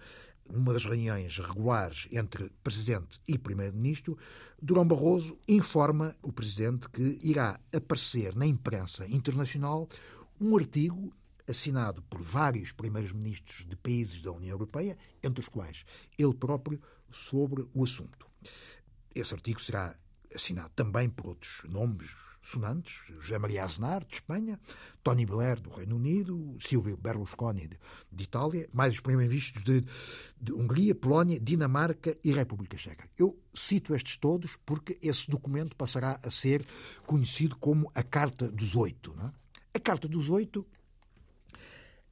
[0.51, 4.18] numa das reuniões regulares entre Presidente e Primeiro-Ministro,
[4.66, 9.86] Durão Barroso informa o Presidente que irá aparecer na imprensa internacional
[10.40, 11.12] um artigo
[11.46, 15.84] assinado por vários primeiros-ministros de países da União Europeia, entre os quais
[16.18, 18.26] ele próprio, sobre o assunto.
[19.14, 19.94] Esse artigo será
[20.34, 22.10] assinado também por outros nomes,
[22.45, 24.61] sonantes, José Maria Aznar, de Espanha,
[25.03, 27.78] Tony Blair, do Reino Unido, Silvio Berlusconi, de,
[28.12, 29.84] de Itália, mais os primeiros-ministros de,
[30.40, 33.09] de Hungria, Polónia, Dinamarca e República Checa.
[33.18, 36.64] Eu cito estes todos porque esse documento passará a ser
[37.07, 39.16] conhecido como a Carta dos Oito.
[39.20, 39.30] É?
[39.74, 40.66] A Carta dos Oito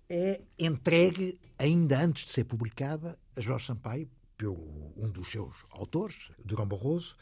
[0.08, 6.30] é entregue, ainda antes de ser publicada, a Jorge Sampaio, pelo um dos seus autores,
[6.44, 7.16] Durão Barroso,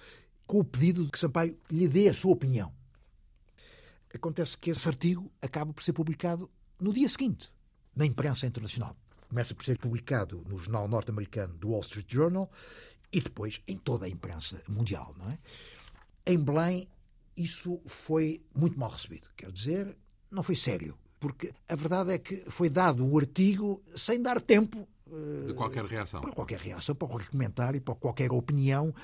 [0.46, 2.72] com o pedido de que Sampaio lhe dê a sua opinião.
[4.14, 6.50] Acontece que esse artigo acaba por ser publicado
[6.80, 7.52] no dia seguinte,
[7.94, 8.96] na imprensa internacional.
[9.28, 12.50] Começa por ser publicado no jornal norte-americano do Wall Street Journal
[13.12, 15.14] e depois em toda a imprensa mundial.
[15.16, 15.38] Não é?
[16.26, 16.88] Em Belém,
[17.36, 19.28] isso foi muito mal recebido.
[19.36, 19.96] Quer dizer,
[20.30, 20.98] não foi sério.
[21.18, 25.84] Porque a verdade é que foi dado um artigo sem dar tempo eh, de qualquer
[25.84, 26.20] reação.
[26.20, 28.94] Para qualquer reação, para qualquer comentário, para qualquer opinião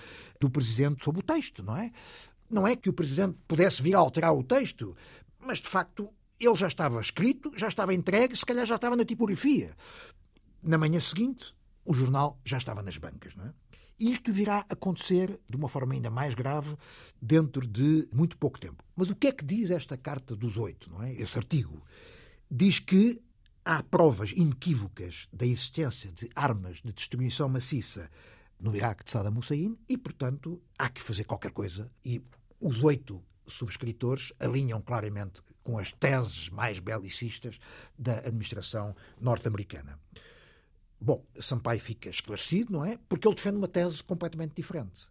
[0.41, 1.93] do Presidente sobre o texto, não é?
[2.49, 4.97] Não é que o Presidente pudesse vir a alterar o texto,
[5.41, 9.05] mas de facto ele já estava escrito, já estava entregue, se calhar já estava na
[9.05, 9.75] tipografia.
[10.63, 13.53] Na manhã seguinte, o jornal já estava nas bancas, não é?
[13.99, 16.77] E isto virá a acontecer de uma forma ainda mais grave
[17.21, 18.85] dentro de muito pouco tempo.
[18.95, 21.15] Mas o que é que diz esta Carta dos Oito, não é?
[21.15, 21.83] Esse artigo?
[22.51, 23.23] Diz que
[23.65, 28.11] há provas inequívocas da existência de armas de destruição maciça
[28.61, 31.91] no Iraque de Saddam Hussein e, portanto, há que fazer qualquer coisa.
[32.05, 32.23] E
[32.61, 37.59] os oito subscritores alinham claramente com as teses mais belicistas
[37.99, 39.99] da administração norte-americana.
[41.01, 42.99] Bom, Sampaio fica esclarecido, não é?
[43.09, 45.07] Porque ele defende uma tese completamente diferente.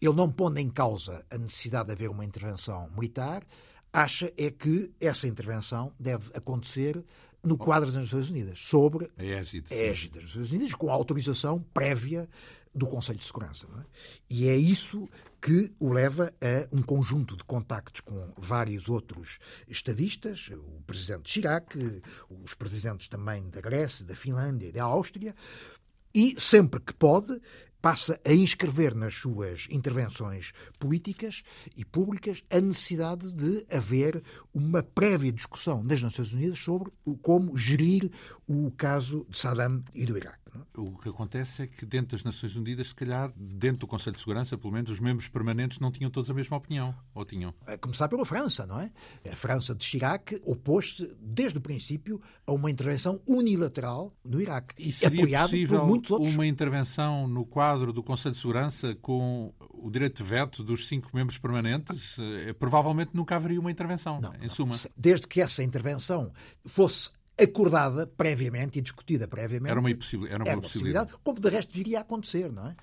[0.00, 3.46] Ele não põe em causa a necessidade de haver uma intervenção militar,
[3.92, 7.04] acha é que essa intervenção deve acontecer
[7.42, 10.94] no quadro das Nações Unidas, sobre a égide, a égide das Nações Unidas, com a
[10.94, 12.28] autorização prévia
[12.74, 13.66] do Conselho de Segurança.
[13.66, 13.84] É?
[14.28, 15.08] E é isso
[15.40, 22.02] que o leva a um conjunto de contactos com vários outros estadistas, o presidente Chirac,
[22.28, 25.34] os presidentes também da Grécia, da Finlândia e da Áustria,
[26.14, 27.40] e sempre que pode
[27.80, 31.42] passa a inscrever nas suas intervenções políticas
[31.76, 36.92] e públicas a necessidade de haver uma prévia discussão nas Nações Unidas sobre
[37.22, 38.10] como gerir
[38.46, 40.49] o caso de Saddam e do Iraque.
[40.76, 44.20] O que acontece é que dentro das Nações Unidas, se calhar, dentro do Conselho de
[44.20, 47.54] Segurança, pelo menos, os membros permanentes não tinham todos a mesma opinião, ou tinham?
[47.66, 48.90] A começar pela França, não é?
[49.30, 54.92] A França de Chirac opôs-se, desde o princípio, a uma intervenção unilateral no Iraque, e
[54.92, 56.34] seria apoiado por muitos outros.
[56.34, 61.10] uma intervenção no quadro do Conselho de Segurança com o direito de veto dos cinco
[61.14, 62.16] membros permanentes?
[62.18, 64.76] Eh, provavelmente nunca haveria uma intervenção, não, em suma.
[64.96, 66.32] Desde que essa intervenção
[66.66, 67.10] fosse
[67.42, 69.70] acordada previamente e discutida previamente.
[69.70, 70.34] Era uma, impossibilidade.
[70.34, 72.76] Era uma, era uma possibilidade, como de resto viria a acontecer, não é?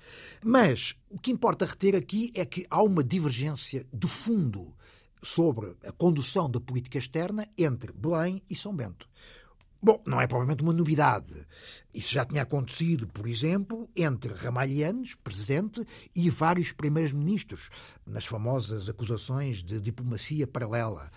[0.44, 4.74] Mas o que importa reter aqui é que há uma divergência de fundo
[5.22, 9.08] sobre a condução da política externa entre Belém e São Bento.
[9.80, 11.32] Bom, não é provavelmente uma novidade.
[11.94, 17.70] Isso já tinha acontecido, por exemplo, entre Ramalhianes, presidente, e vários primeiros ministros,
[18.04, 21.08] nas famosas acusações de diplomacia paralela.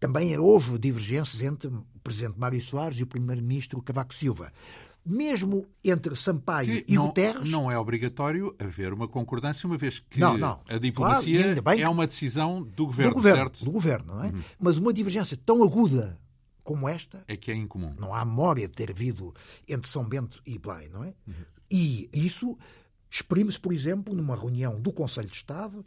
[0.00, 4.50] Também houve divergências entre o presidente Mário Soares e o primeiro-ministro Cavaco Silva.
[5.04, 7.50] Mesmo entre Sampaio que e não, Guterres.
[7.50, 10.60] Não é obrigatório haver uma concordância, uma vez que não, não.
[10.68, 13.64] a diplomacia claro, é uma decisão do governo, do governo, certo?
[13.64, 14.28] Do governo, não é?
[14.28, 14.42] Uhum.
[14.58, 16.18] Mas uma divergência tão aguda
[16.64, 17.24] como esta.
[17.28, 17.94] É que é incomum.
[17.98, 19.34] Não há memória de ter havido
[19.68, 21.14] entre São Bento e Belém, não é?
[21.26, 21.34] Uhum.
[21.70, 22.56] E isso
[23.10, 25.84] exprime-se, por exemplo, numa reunião do Conselho de Estado,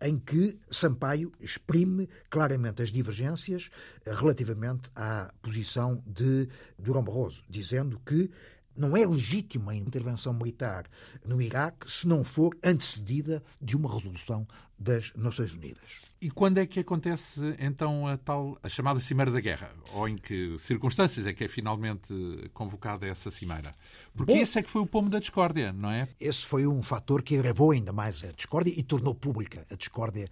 [0.00, 3.70] em que Sampaio exprime claramente as divergências
[4.04, 8.30] eh, relativamente à posição de Durão Barroso, dizendo que
[8.76, 10.84] não é legítima a intervenção militar
[11.24, 14.46] no Iraque se não for antecedida de uma resolução
[14.78, 16.05] das Nações Unidas.
[16.20, 19.70] E quando é que acontece então a tal a chamada Cimeira da Guerra?
[19.92, 22.14] Ou em que circunstâncias é que é finalmente
[22.54, 23.74] convocada essa cimeira?
[24.14, 26.08] Porque Bom, esse é que foi o pomo da discórdia, não é?
[26.18, 30.30] Esse foi um fator que agravou ainda mais a discórdia e tornou pública a discórdia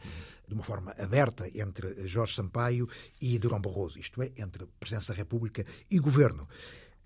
[0.49, 2.89] de uma forma aberta entre Jorge Sampaio
[3.21, 6.49] e Durão Barroso, isto é, entre Presidência da República e Governo.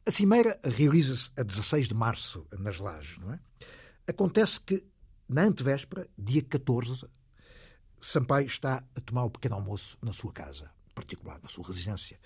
[0.06, 3.40] A cimeira realiza-se a 16 de março nas Lajes, não é?
[4.06, 4.84] Acontece que
[5.28, 7.04] na antevéspera, dia 14,
[8.00, 12.18] Sampaio está a tomar o pequeno almoço na sua casa, particular, na sua residência,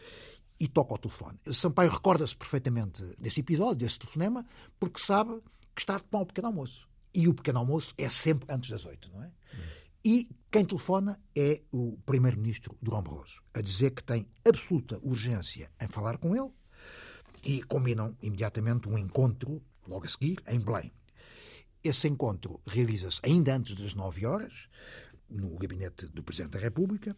[0.60, 1.38] e toca ao telefone.
[1.52, 4.46] Sampaio recorda-se perfeitamente desse episódio, desse telefonema,
[4.78, 5.40] porque sabe
[5.74, 6.88] que está a tomar o pequeno almoço.
[7.14, 9.30] E o pequeno almoço é sempre antes das oito, não é?
[10.04, 15.88] E quem telefona é o primeiro-ministro Durão Barroso, a dizer que tem absoluta urgência em
[15.88, 16.50] falar com ele
[17.44, 20.92] e combinam imediatamente um encontro, logo a seguir, em Belém.
[21.84, 24.68] Esse encontro realiza-se ainda antes das nove horas
[25.32, 27.16] no gabinete do Presidente da República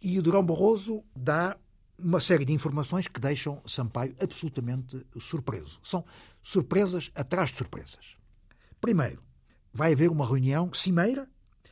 [0.00, 1.56] E Durão Barroso dá
[1.98, 5.80] uma série de informações que deixam Sampaio absolutamente surpreso.
[5.82, 6.04] São
[6.42, 8.16] surpresas atrás de surpresas.
[8.80, 9.22] Primeiro,
[9.72, 11.28] vai haver uma reunião cimeira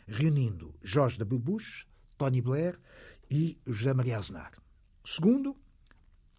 [0.06, 1.38] reunindo Jorge W.
[1.38, 2.78] Bush, Tony Blair
[3.30, 4.52] e José Maria Aznar.
[5.04, 5.56] Segundo,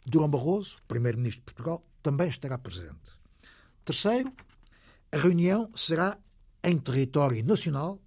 [0.05, 3.11] Durão Barroso, primeiro-ministro de Portugal, também estará presente.
[3.83, 4.33] Terceiro,
[5.11, 6.17] a reunião será
[6.63, 7.99] em território nacional,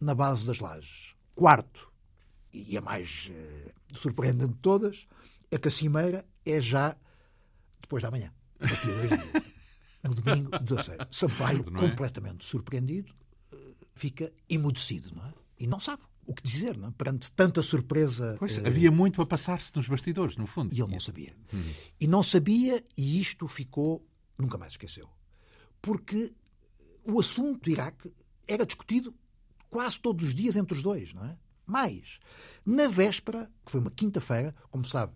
[0.00, 1.14] na base das lajes.
[1.34, 1.90] Quarto,
[2.52, 5.06] e a mais uh, surpreendente de todas,
[5.50, 6.96] é que a cimeira é já
[7.80, 8.32] depois da manhã.
[10.02, 10.98] no domingo 16.
[11.10, 11.78] Sampaio, é?
[11.78, 13.12] completamente surpreendido,
[13.52, 13.56] eh,
[13.94, 15.32] fica emudecido, não é?
[15.58, 16.92] E não sabe o que dizer, não é?
[16.92, 18.36] Perante tanta surpresa.
[18.38, 18.66] Pois, uh...
[18.66, 20.74] havia muito a passar-se nos bastidores, no fundo.
[20.74, 21.34] E ele não sabia.
[21.52, 21.72] Hum.
[22.00, 24.06] E não sabia, e isto ficou.
[24.38, 25.08] Nunca mais esqueceu.
[25.82, 26.32] Porque
[27.04, 28.14] o assunto do Iraque
[28.46, 29.14] era discutido
[29.70, 31.36] quase todos os dias entre os dois, não é?
[31.66, 32.18] Mais,
[32.66, 35.12] na véspera, que foi uma quinta-feira, como sabe,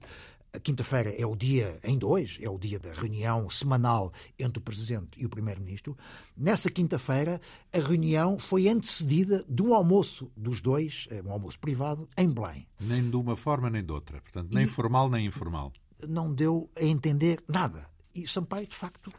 [0.54, 4.62] a quinta-feira é o dia, ainda hoje, é o dia da reunião semanal entre o
[4.62, 5.98] Presidente e o Primeiro-Ministro.
[6.36, 7.40] Nessa quinta-feira,
[7.72, 12.68] a reunião foi antecedida de um almoço dos dois, eh, um almoço privado, em Belém.
[12.78, 14.20] Nem de uma forma nem de outra.
[14.20, 15.72] Portanto, nem e formal nem informal.
[16.08, 17.90] Não deu a entender nada.
[18.14, 19.12] E Sampaio, de facto,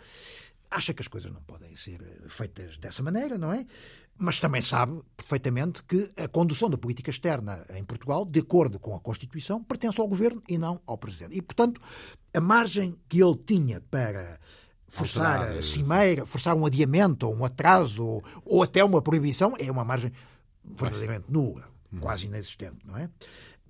[0.71, 3.65] acha que as coisas não podem ser feitas dessa maneira, não é?
[4.17, 8.95] Mas também sabe perfeitamente que a condução da política externa em Portugal, de acordo com
[8.95, 11.35] a Constituição, pertence ao governo e não ao presidente.
[11.35, 11.81] E, portanto,
[12.33, 14.39] a margem que ele tinha para
[14.87, 19.69] forçar a cimeira, forçar um adiamento ou um atraso ou, ou até uma proibição é
[19.69, 20.11] uma margem
[20.63, 21.99] verdadeiramente nula, hum.
[21.99, 23.09] quase inexistente, não é?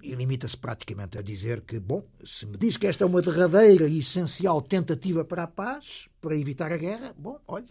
[0.03, 3.87] E limita-se praticamente a dizer que, bom, se me diz que esta é uma derradeira
[3.87, 7.65] e essencial tentativa para a paz, para evitar a guerra, bom, olha,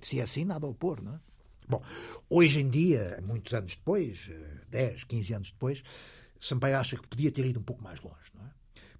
[0.00, 1.20] se é assim, nada a opor, não é?
[1.68, 1.82] Bom,
[2.30, 4.30] hoje em dia, muitos anos depois,
[4.70, 5.82] 10, eh, 15 anos depois,
[6.40, 8.48] Sampaio acha que podia ter ido um pouco mais longe, não é?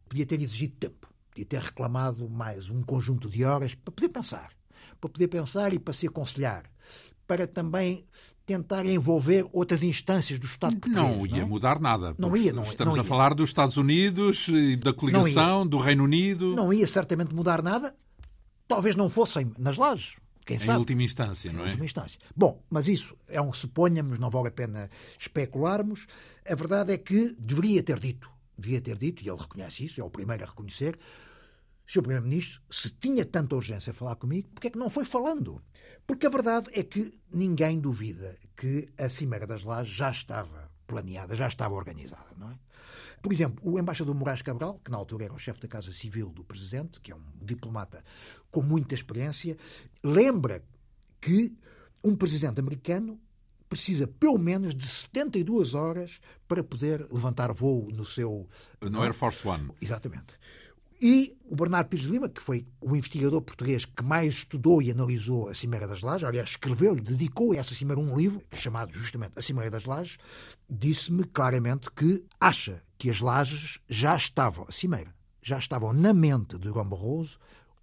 [0.06, 4.50] Podia ter exigido tempo, podia ter reclamado mais um conjunto de horas para poder pensar,
[5.00, 6.64] para poder pensar e para se aconselhar,
[7.26, 8.04] para também
[8.44, 11.16] tentar envolver outras instâncias do Estado português.
[11.16, 11.48] Não ia não?
[11.48, 12.14] mudar nada.
[12.18, 14.46] Não ia, não, Estamos não a falar dos Estados Unidos,
[14.82, 16.54] da coligação, do Reino Unido.
[16.54, 17.94] Não ia certamente mudar nada.
[18.66, 20.16] Talvez não fossem nas lajes.
[20.48, 20.78] Quem em sabe?
[20.78, 21.64] última instância, não é?
[21.64, 22.18] Em última instância.
[22.34, 24.88] Bom, mas isso é um suponhamos, não vale a pena
[25.20, 26.06] especularmos.
[26.48, 30.04] A verdade é que deveria ter dito, devia ter dito, e ele reconhece isso, é
[30.04, 30.98] o primeiro a reconhecer,
[31.86, 32.00] Sr.
[32.00, 35.62] Primeiro-Ministro, se tinha tanta urgência a falar comigo, porque é que não foi falando?
[36.06, 41.36] Porque a verdade é que ninguém duvida que a Cimeira das Lajes já estava planeada,
[41.36, 42.58] já estava organizada, não é?
[43.20, 46.30] Por exemplo, o embaixador Moraes Cabral, que na altura era o chefe da Casa Civil
[46.30, 48.04] do Presidente, que é um diplomata
[48.50, 49.56] com muita experiência,
[50.02, 50.62] lembra
[51.20, 51.56] que
[52.02, 53.20] um presidente americano
[53.68, 58.48] precisa pelo menos de 72 horas para poder levantar voo no seu.
[58.80, 59.70] No Air Force One.
[59.80, 60.34] Exatamente.
[61.00, 65.48] E o Bernardo Pires Lima, que foi o investigador português que mais estudou e analisou
[65.48, 69.42] a Cimeira das Lajes, aliás, escreveu-lhe, dedicou a essa Cimeira um livro, chamado justamente A
[69.42, 70.18] Cimeira das Lajes,
[70.68, 76.58] disse-me claramente que acha que as Lajes já estavam, a Cimeira, já estavam na mente
[76.58, 77.38] de Durão Barroso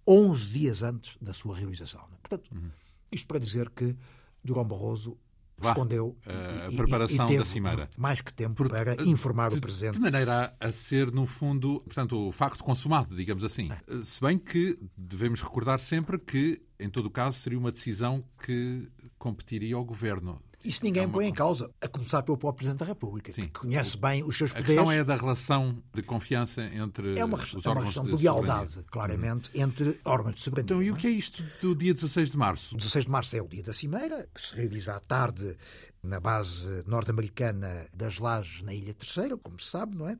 [0.06, 2.06] 11 dias antes da sua realização.
[2.20, 2.70] Portanto, uhum.
[3.10, 3.96] isto para dizer que
[4.44, 5.16] Durão Barroso
[5.58, 7.88] Vá, respondeu a preparação e, da cimeira.
[7.96, 9.94] Mais que tempo Por, para informar de, o Presidente.
[9.94, 13.70] De maneira a, a, ser, no fundo, portanto, o facto consumado, digamos assim.
[13.70, 14.04] É.
[14.04, 18.88] Se bem que devemos recordar sempre que, em todo o caso, seria uma decisão que
[19.18, 20.40] competiria ao Governo.
[20.66, 23.42] Isso ninguém é põe em causa, a começar pelo próprio Presidente da República, Sim.
[23.42, 24.70] que conhece bem os seus poderes.
[24.70, 28.16] A questão é da relação de confiança entre é uma, os é uma questão de,
[28.16, 29.62] de lealdade, claramente, hum.
[29.62, 30.64] entre órgãos de soberania.
[30.64, 32.74] Então, e o que é isto do dia 16 de março?
[32.74, 35.56] O 16 de março é o dia da Cimeira, que se realiza à tarde
[36.02, 40.16] na base norte-americana das Lajes, na Ilha Terceira, como se sabe, não é?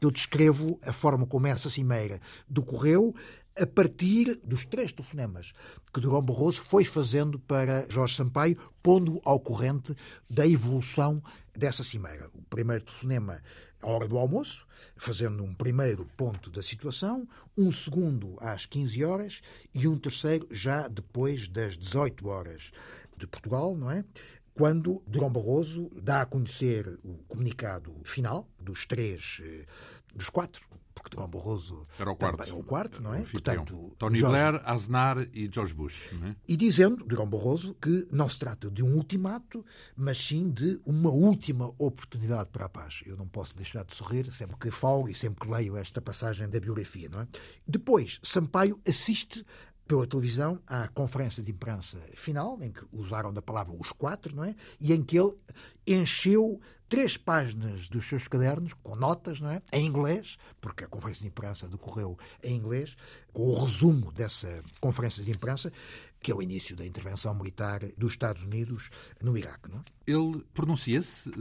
[0.00, 2.18] Eu descrevo a forma como essa cimeira
[2.48, 3.14] decorreu,
[3.60, 5.52] a partir dos três telefonemas
[5.92, 9.94] que Durão Barroso foi fazendo para Jorge Sampaio, pondo ao corrente
[10.28, 11.22] da evolução
[11.52, 12.30] dessa cimeira.
[12.32, 13.42] O primeiro telefonema
[13.82, 19.40] à hora do almoço, fazendo um primeiro ponto da situação, um segundo às 15 horas
[19.74, 22.70] e um terceiro já depois das 18 horas
[23.16, 24.04] de Portugal, não é?
[24.54, 29.66] Quando Durão Barroso dá a conhecer o comunicado final dos três, eh,
[30.14, 30.62] dos quatro
[30.94, 33.20] porque Durão Barroso era o quarto, é o quarto, não é?
[33.22, 34.36] Portanto, Tony Jorge...
[34.36, 36.10] Blair, Aznar e George Bush.
[36.12, 36.34] É?
[36.46, 39.64] E dizendo, Durão Barroso, que não se trata de um ultimato,
[39.96, 43.02] mas sim de uma última oportunidade para a paz.
[43.06, 46.48] Eu não posso deixar de sorrir sempre que falo e sempre que leio esta passagem
[46.48, 47.28] da biografia, não é?
[47.66, 49.44] Depois, Sampaio assiste
[49.86, 54.44] pela televisão à conferência de imprensa final, em que usaram da palavra os quatro, não
[54.44, 54.54] é?
[54.80, 55.34] E em que ele
[55.86, 59.60] encheu três páginas dos seus cadernos com notas, não é?
[59.72, 62.96] Em inglês, porque a conferência de imprensa decorreu em inglês,
[63.32, 65.72] com o resumo dessa conferência de imprensa,
[66.22, 69.70] que é o início da intervenção militar dos Estados Unidos no Iraque.
[69.70, 69.82] Não é?
[70.06, 71.32] Ele pronuncia-se uh,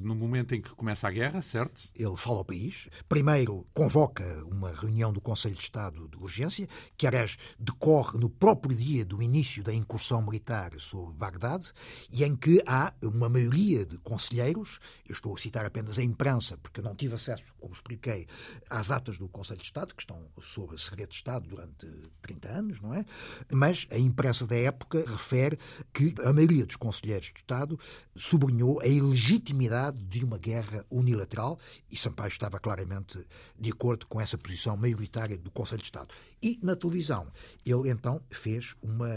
[0.00, 1.80] no momento em que começa a guerra, certo?
[1.94, 2.88] Ele fala ao país.
[3.08, 8.76] Primeiro, convoca uma reunião do Conselho de Estado de Urgência, que, aliás, decorre no próprio
[8.76, 11.72] dia do início da incursão militar sobre Bagdade,
[12.10, 16.58] e em que há uma maioria de conselheiros, eu estou a citar apenas a imprensa,
[16.58, 18.26] porque não tive acesso, como expliquei,
[18.68, 21.86] às atas do Conselho de Estado, que estão sob segredo de Estado durante
[22.20, 23.06] 30 anos, não é?
[23.50, 25.58] Mas a imprensa da época refere
[25.92, 27.80] que a maioria dos conselheiros de Estado
[28.14, 31.58] sublinhou a ilegitimidade de uma guerra unilateral
[31.90, 33.26] e Sampaio estava claramente
[33.58, 36.14] de acordo com essa posição maioritária do Conselho de Estado.
[36.42, 37.28] E na televisão,
[37.64, 39.08] ele então fez uma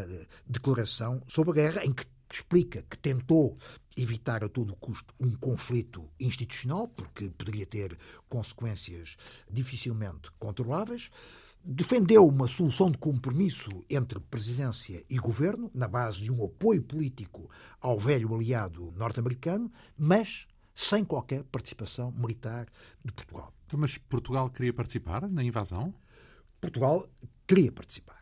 [0.48, 3.57] declaração sobre a guerra em que explica que tentou
[3.95, 7.97] evitar a todo custo um conflito institucional, porque poderia ter
[8.30, 9.17] consequências
[9.49, 11.09] dificilmente controláveis.
[11.63, 17.49] Defendeu uma solução de compromisso entre presidência e governo, na base de um apoio político
[17.82, 22.67] ao velho aliado norte-americano, mas sem qualquer participação militar
[23.03, 23.51] de Portugal.
[23.73, 25.93] Mas Portugal queria participar na invasão?
[26.61, 27.09] Portugal
[27.47, 28.16] queria participar.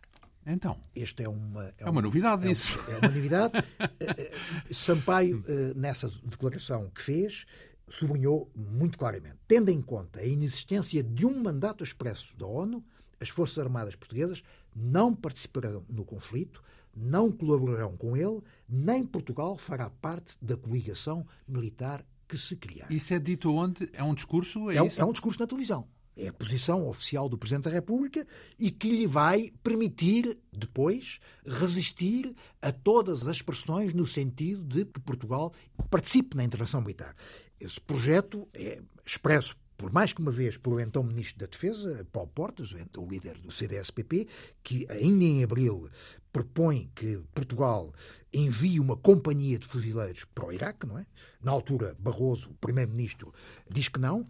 [0.45, 0.79] Então.
[0.95, 1.65] Este é uma.
[1.65, 2.79] É, é uma novidade é, isso.
[2.89, 3.53] É uma novidade.
[3.99, 7.45] Eh, eh, Sampaio, eh, nessa declaração que fez,
[7.89, 12.83] sublinhou muito claramente: tendo em conta a inexistência de um mandato expresso da ONU,
[13.19, 14.43] as Forças Armadas Portuguesas
[14.75, 16.61] não participarão no conflito,
[16.95, 22.91] não colaborarão com ele, nem Portugal fará parte da coligação militar que se criar.
[22.91, 23.89] Isso é dito onde?
[23.93, 24.69] É um discurso?
[24.69, 25.87] É, é, um, é um discurso na televisão
[26.17, 28.25] é a posição oficial do Presidente da República
[28.57, 34.99] e que lhe vai permitir, depois, resistir a todas as pressões no sentido de que
[34.99, 35.53] Portugal
[35.89, 37.15] participe na intervenção militar.
[37.59, 42.29] Esse projeto é expresso por mais que uma vez pelo então Ministro da Defesa, Paulo
[42.33, 44.27] Portas, o líder do CDS-PP,
[44.63, 45.89] que ainda em abril
[46.31, 47.93] propõe que Portugal
[48.33, 51.05] envie uma companhia de fuzileiros para o Iraque, não é?
[51.41, 53.33] Na altura, Barroso, o primeiro-ministro,
[53.69, 54.25] diz que não.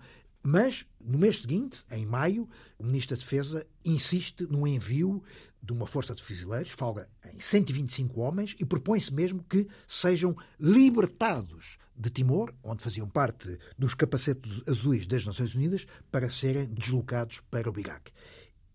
[0.47, 5.23] Mas, no mês seguinte, em maio, o Ministro da Defesa insiste no envio
[5.59, 11.79] de uma força de fuzileiros, fala em 125 homens, e propõe-se mesmo que sejam libertados
[11.95, 17.71] de Timor, onde faziam parte dos capacetes azuis das Nações Unidas, para serem deslocados para
[17.71, 18.11] o Iraque.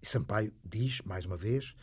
[0.03, 1.77] Sampaio diz, mais uma vez,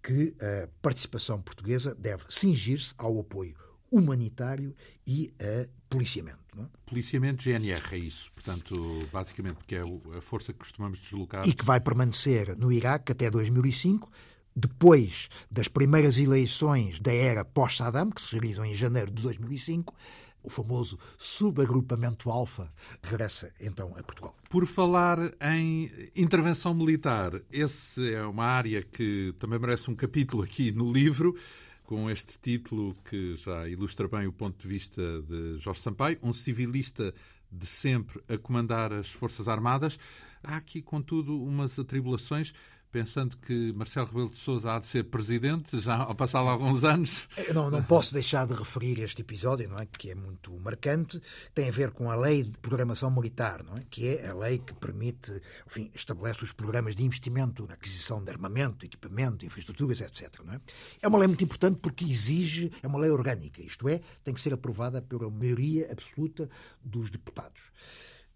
[0.00, 3.56] que a participação portuguesa deve cingir-se ao apoio
[3.92, 4.74] humanitário
[5.06, 6.40] e a policiamento.
[6.56, 6.64] Não?
[6.64, 6.66] É?
[6.86, 8.32] Policiamento GNR, é isso.
[8.32, 9.82] Portanto, basicamente, que é
[10.16, 11.46] a força que costumamos deslocar.
[11.46, 14.10] E que vai permanecer no Iraque até 2005,
[14.56, 19.94] depois das primeiras eleições da era pós-Saddam, que se realizam em janeiro de 2005,
[20.42, 22.72] o famoso subagrupamento Alfa
[23.02, 24.36] regressa então a Portugal.
[24.50, 30.72] Por falar em intervenção militar, essa é uma área que também merece um capítulo aqui
[30.72, 31.36] no livro
[31.82, 36.32] com este título que já ilustra bem o ponto de vista de Jorge Sampaio, um
[36.32, 37.14] civilista
[37.50, 39.98] de sempre a comandar as Forças Armadas.
[40.42, 42.52] Há aqui, contudo, umas atribulações
[42.92, 47.26] pensando que Marcelo Rebelo de Sousa há de ser presidente, já ao passar alguns anos.
[47.38, 49.86] Eu não, não posso deixar de referir este episódio, não é?
[49.86, 51.20] que é muito marcante,
[51.54, 53.82] tem a ver com a lei de programação militar, não é?
[53.90, 55.32] que é a lei que permite,
[55.66, 60.40] enfim, estabelece os programas de investimento na aquisição de armamento, equipamento, infraestruturas, etc.
[60.44, 60.60] Não é?
[61.00, 64.40] é uma lei muito importante porque exige, é uma lei orgânica, isto é, tem que
[64.40, 66.50] ser aprovada pela maioria absoluta
[66.84, 67.72] dos deputados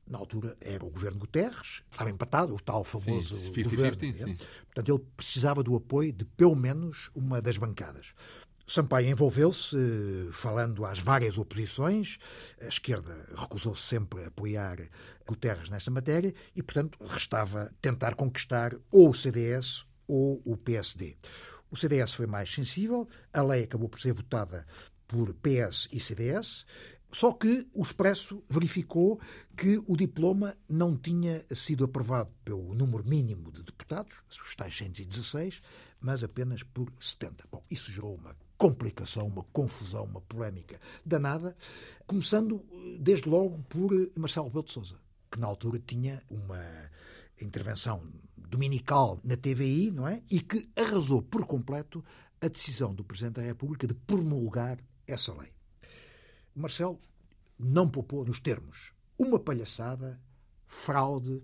[0.07, 4.01] na altura era o governo Guterres, estava empatado, o tal famoso sim, 50, governo.
[4.01, 4.39] 50, sim.
[4.67, 8.13] Portanto, ele precisava do apoio de pelo menos uma das bancadas.
[8.69, 9.77] Sampaio envolveu-se,
[10.33, 12.19] falando às várias oposições.
[12.61, 14.79] A esquerda recusou-se sempre a apoiar
[15.25, 21.17] Guterres nesta matéria e, portanto, restava tentar conquistar ou o CDS ou o PSD.
[21.71, 24.67] O CDS foi mais sensível, a lei acabou por ser votada
[25.07, 26.67] por PS e CDS.
[27.17, 29.19] Só que o Expresso verificou
[29.57, 35.62] que o diploma não tinha sido aprovado pelo número mínimo de deputados, os tais 116,
[35.99, 37.49] mas apenas por 70.
[37.51, 41.57] Bom, isso gerou uma complicação, uma confusão, uma polémica danada,
[42.07, 42.62] começando
[43.01, 45.01] desde logo por Marcelo Rebelo de Sousa,
[45.31, 46.62] que na altura tinha uma
[47.41, 48.03] intervenção
[48.37, 50.23] dominical na TVI, não é?
[50.31, 52.05] E que arrasou por completo
[52.43, 55.56] a decisão do Presidente da República de promulgar essa lei.
[56.57, 56.99] Marcelo
[57.59, 58.93] não poupou nos termos.
[59.19, 60.19] Uma palhaçada,
[60.67, 61.43] fraude,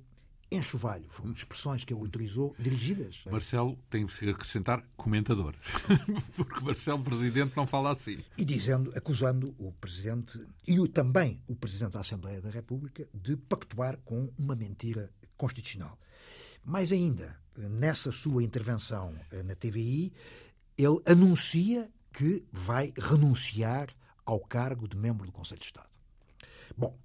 [0.51, 1.07] enxovalho.
[1.11, 3.21] Foram expressões que ele utilizou, dirigidas.
[3.31, 5.55] Marcelo tem que acrescentar comentador,
[6.37, 8.19] porque Marcelo, presidente, não fala assim.
[8.37, 13.37] E dizendo, acusando o presidente e o, também o presidente da Assembleia da República de
[13.37, 15.99] pactuar com uma mentira constitucional.
[16.65, 20.13] Mais ainda, nessa sua intervenção eh, na TVI,
[20.77, 23.89] ele anuncia que vai renunciar
[24.25, 25.89] ao cargo de membro do Conselho de Estado.
[26.77, 26.97] Bom,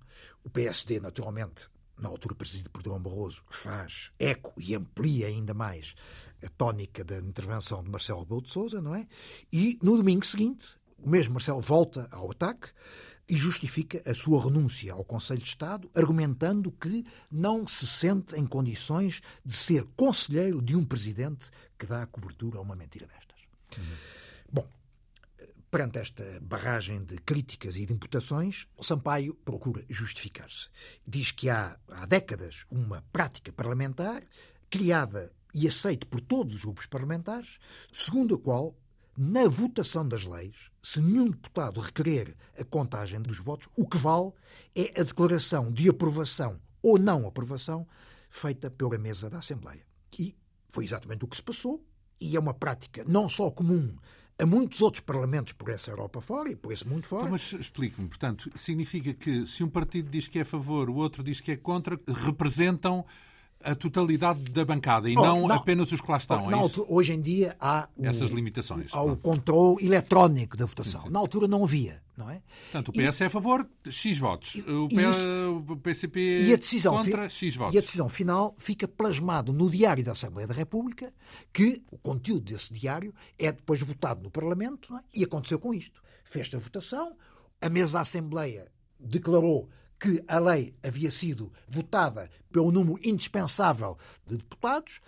[0.44, 5.96] o PSD, naturalmente, na altura presidido por Durão Barroso, faz eco e amplia ainda mais
[6.44, 9.08] a tónica da intervenção de Marcelo Rebelo de Sousa, não é?
[9.52, 12.70] E no domingo seguinte, o mesmo Marcelo volta ao ataque
[13.30, 18.46] e justifica a sua renúncia ao Conselho de Estado, argumentando que não se sente em
[18.46, 23.38] condições de ser conselheiro de um presidente que dá cobertura a uma mentira destas.
[23.78, 23.96] Uhum.
[24.54, 24.68] Bom,
[25.70, 30.70] Perante esta barragem de críticas e de imputações, Sampaio procura justificar-se.
[31.06, 34.24] Diz que há, há décadas uma prática parlamentar
[34.70, 37.60] criada e aceita por todos os grupos parlamentares,
[37.92, 38.78] segundo a qual,
[39.18, 44.32] na votação das leis, se nenhum deputado requerer a contagem dos votos, o que vale
[44.74, 47.86] é a declaração de aprovação ou não aprovação
[48.30, 49.86] feita pela mesa da Assembleia.
[50.18, 50.34] E
[50.72, 51.84] foi exatamente o que se passou,
[52.22, 53.98] e é uma prática não só comum
[54.40, 57.24] a muitos outros parlamentos por essa Europa fora e por esse mundo fora.
[57.24, 60.96] Então, mas explique-me, portanto, significa que se um partido diz que é a favor, o
[60.96, 63.04] outro diz que é contra, representam
[63.64, 66.46] a totalidade da bancada e oh, não, não, apenas os que lá estão.
[66.46, 68.94] Oh, é hoje em dia há o, essas limitações.
[68.94, 71.02] Há o controle eletrónico da votação.
[71.02, 71.14] Sim, sim.
[71.14, 72.42] Na altura não havia, não é?
[72.72, 74.56] Portanto, o PS e, é a favor, X votos.
[74.56, 77.76] O, P, isso, o PCP e a decisão, contra X votos.
[77.76, 81.14] E a decisão final fica plasmado no Diário da Assembleia da República,
[81.54, 85.02] que o conteúdo desse diário é depois votado no Parlamento, é?
[85.14, 86.02] e aconteceu com isto.
[86.26, 87.16] Fez a votação,
[87.62, 94.38] a mesa da Assembleia declarou que a lei havia sido votada pelo número indispensável de
[94.38, 95.02] deputados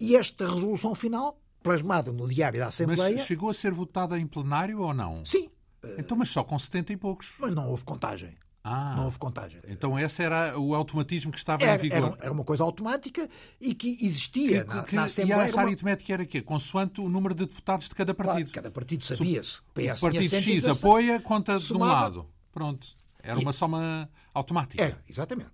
[0.00, 3.16] e esta resolução final, plasmada no Diário da Assembleia.
[3.16, 5.24] Mas chegou a ser votada em plenário ou não?
[5.24, 5.50] Sim.
[5.98, 7.34] Então, mas só com 70 e poucos.
[7.38, 8.36] Mas não houve contagem.
[8.70, 9.60] Ah, não houve contagem.
[9.66, 11.98] Então esse era o automatismo que estava era, em vigor.
[11.98, 13.28] Era, era, uma coisa automática
[13.60, 15.42] e que existia que, na, que, na Assembleia.
[15.42, 15.62] E essa uma...
[15.62, 16.42] aritmética era quê?
[16.42, 18.50] Consoante o número de deputados de cada partido.
[18.50, 19.60] Claro, cada partido sabia-se.
[19.60, 22.28] O partido X apoia, conta de um lado.
[22.52, 22.88] Pronto.
[23.22, 24.82] Era uma soma automática.
[24.82, 25.52] Era, exatamente.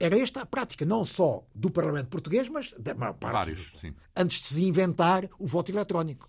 [0.00, 3.32] Era esta a prática, não só do Parlamento português, mas da maior parte.
[3.32, 3.92] Vários, sim.
[4.16, 6.28] Antes de se inventar o voto eletrónico,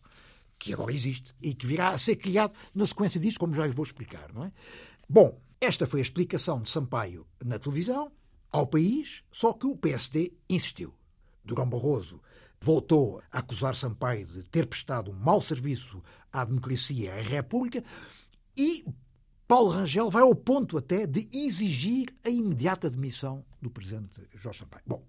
[0.59, 3.73] que agora existe e que virá a ser criado na sequência disto, como já lhe
[3.73, 4.51] vou explicar, não é?
[5.07, 8.11] Bom, esta foi a explicação de Sampaio na televisão,
[8.51, 10.93] ao país, só que o PSD insistiu.
[11.43, 12.21] Durão Barroso
[12.61, 17.83] voltou a acusar Sampaio de ter prestado um mau serviço à democracia e à República
[18.55, 18.85] e
[19.47, 24.83] Paulo Rangel vai ao ponto até de exigir a imediata demissão do presidente Jorge Sampaio.
[24.85, 25.03] Bom,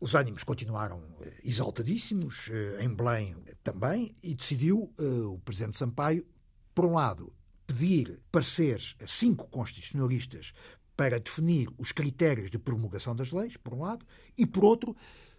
[0.00, 6.26] os ânimos continuaram eh, exaltadíssimos, eh, em Belém também, e decidiu uh, o presidente Sampaio,
[6.74, 7.32] por um lado,
[7.66, 10.52] pedir pareceres a cinco constitucionalistas
[10.96, 14.04] para definir os critérios de promulgação das leis, por um lado,
[14.36, 14.96] e por outro,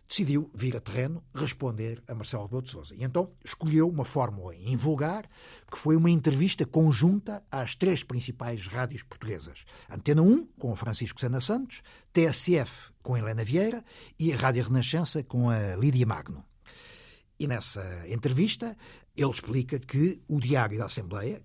[0.08, 2.96] decidiu vir a terreno responder a Marcelo Rebelo de Sousa.
[2.96, 5.28] E então escolheu uma fórmula invulgar,
[5.72, 9.66] que foi uma entrevista conjunta às três principais rádios portuguesas.
[9.90, 11.82] Antena 1, com Francisco Sena Santos,
[12.14, 13.84] TSF, com Helena Vieira,
[14.20, 16.46] e a Rádio Renascença, com a Lídia Magno.
[17.40, 18.78] E nessa entrevista,
[19.16, 21.42] ele explica que o Diário da Assembleia,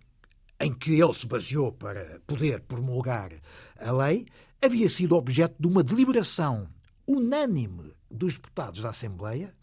[0.60, 3.32] em que ele se baseou para poder promulgar
[3.78, 4.26] a lei,
[4.62, 6.68] havia sido objeto de uma deliberação
[7.08, 9.54] unânime dos deputados da Assembleia,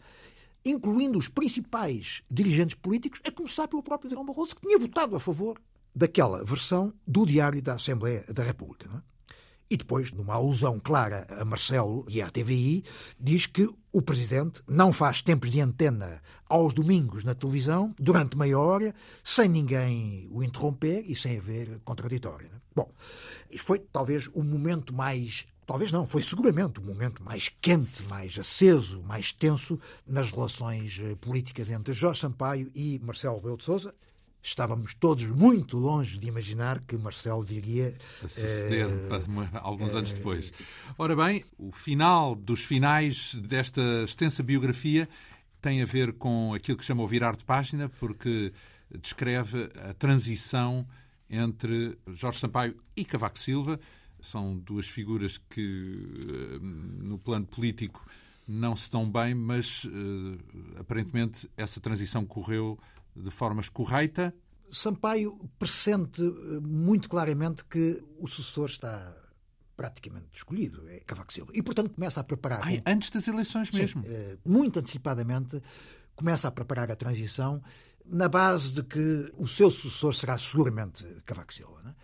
[0.64, 5.20] incluindo os principais dirigentes políticos, a começar pelo próprio Durão Barroso, que tinha votado a
[5.20, 5.60] favor
[5.94, 8.88] daquela versão do Diário da Assembleia da República.
[8.94, 9.18] É?
[9.70, 12.84] E depois, numa alusão clara a Marcelo e à TVI,
[13.20, 18.58] diz que o Presidente não faz tempos de antena aos domingos na televisão, durante meia
[18.58, 22.46] hora, sem ninguém o interromper e sem haver contraditório.
[22.46, 22.58] É?
[22.74, 22.90] Bom,
[23.50, 28.38] isto foi talvez o momento mais talvez não, foi seguramente o momento mais quente, mais
[28.38, 33.94] aceso, mais tenso nas relações eh, políticas entre Jorge Sampaio e Marcelo Rebelo de Sousa.
[34.42, 37.94] Estávamos todos muito longe de imaginar que Marcelo viria
[38.24, 40.50] a suceder uh, alguns uh, anos depois.
[40.96, 45.06] Ora bem, o final dos finais desta extensa biografia
[45.60, 48.54] tem a ver com aquilo que chama o virar de página, porque
[48.98, 50.86] descreve a transição
[51.28, 53.78] entre Jorge Sampaio e Cavaco Silva,
[54.20, 58.04] são duas figuras que, eh, no plano político,
[58.48, 60.38] não se estão bem, mas uh,
[60.80, 62.78] aparentemente essa transição correu
[63.14, 64.34] de forma correita.
[64.70, 69.14] Sampaio pressente eh, muito claramente que o sucessor está
[69.76, 71.52] praticamente escolhido, é Cavaco Silva.
[71.54, 72.60] E, portanto, começa a preparar...
[72.62, 74.02] Ai, antes das eleições mesmo?
[74.02, 75.62] Sim, eh, muito antecipadamente,
[76.16, 77.62] começa a preparar a transição
[78.04, 81.80] na base de que o seu sucessor será seguramente Cavaco Silva.
[81.82, 81.94] Né?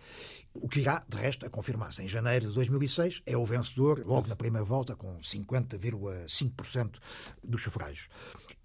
[0.61, 2.01] O que irá, de resto, a confirmar-se.
[2.01, 6.97] Em janeiro de 2006 é o vencedor, logo na primeira volta, com 50,5%
[7.43, 8.07] dos sufrágios.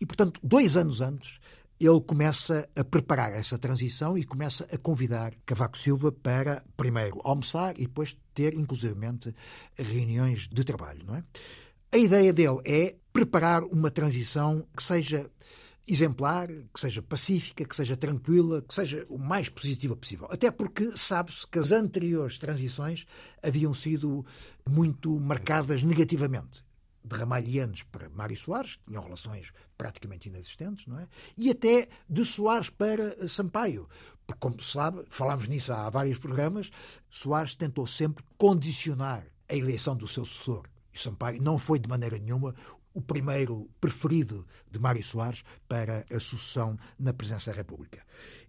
[0.00, 1.38] E, portanto, dois anos antes,
[1.80, 7.74] ele começa a preparar essa transição e começa a convidar Cavaco Silva para, primeiro, almoçar
[7.78, 9.34] e depois ter, inclusivamente,
[9.74, 11.04] reuniões de trabalho.
[11.06, 11.24] Não é?
[11.92, 15.30] A ideia dele é preparar uma transição que seja
[15.92, 20.28] exemplar, que seja pacífica, que seja tranquila, que seja o mais positiva possível.
[20.30, 23.06] Até porque sabe-se que as anteriores transições
[23.42, 24.24] haviam sido
[24.68, 26.64] muito marcadas negativamente.
[27.02, 31.08] De Ramalhianos para Mário Soares, que tinham relações praticamente inexistentes, não é?
[31.36, 33.88] E até de Soares para Sampaio.
[34.26, 36.70] Porque, como se sabe, falámos nisso há vários programas,
[37.08, 40.66] Soares tentou sempre condicionar a eleição do seu sucessor.
[40.92, 42.54] E Sampaio não foi de maneira nenhuma
[42.94, 48.04] o primeiro preferido de Mário Soares para a sucessão na presidência da República.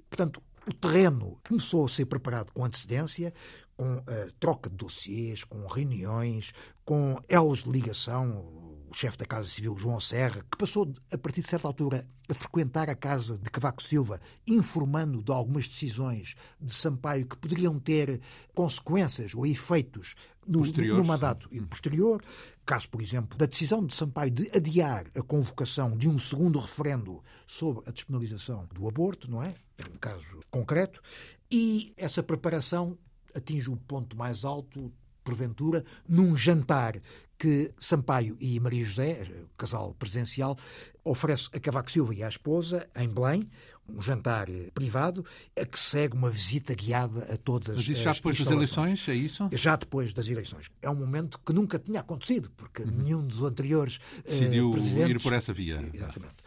[0.09, 3.33] Portanto, o terreno começou a ser preparado com antecedência,
[3.75, 6.53] com uh, troca de dossiês, com reuniões,
[6.85, 8.60] com elos de ligação,
[8.91, 12.33] o chefe da Casa Civil, João Serra, que passou, a partir de certa altura, a
[12.33, 18.19] frequentar a casa de Cavaco Silva, informando de algumas decisões de Sampaio que poderiam ter
[18.53, 20.15] consequências ou efeitos
[20.45, 21.63] no, no mandato sim.
[21.63, 22.21] posterior.
[22.65, 27.23] Caso, por exemplo, da decisão de Sampaio de adiar a convocação de um segundo referendo
[27.47, 29.55] sobre a despenalização do aborto, não é?
[29.77, 31.01] É um caso concreto.
[31.49, 32.97] E essa preparação
[33.33, 34.91] atinge o ponto mais alto
[35.23, 36.99] porventura, num jantar
[37.37, 40.55] que Sampaio e Maria José, casal presencial,
[41.03, 43.49] oferece a Cavaco Silva e à esposa, em Belém,
[43.89, 45.25] um jantar privado,
[45.59, 49.15] a que segue uma visita guiada a todas Mas isso já depois das eleições, é
[49.15, 49.49] isso?
[49.53, 50.69] Já depois das eleições.
[50.81, 52.91] É um momento que nunca tinha acontecido, porque uhum.
[52.91, 55.09] nenhum dos anteriores eh, Decidiu presidentes...
[55.09, 55.89] ir por essa via.
[55.93, 56.37] Exatamente.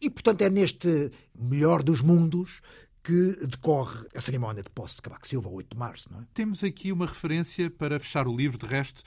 [0.00, 2.60] E, portanto, é neste melhor dos mundos
[3.04, 6.10] que decorre a cerimónia de posse de Cavaco Silva, 8 de março.
[6.10, 6.24] Não é?
[6.32, 9.02] Temos aqui uma referência para fechar o livro, de resto,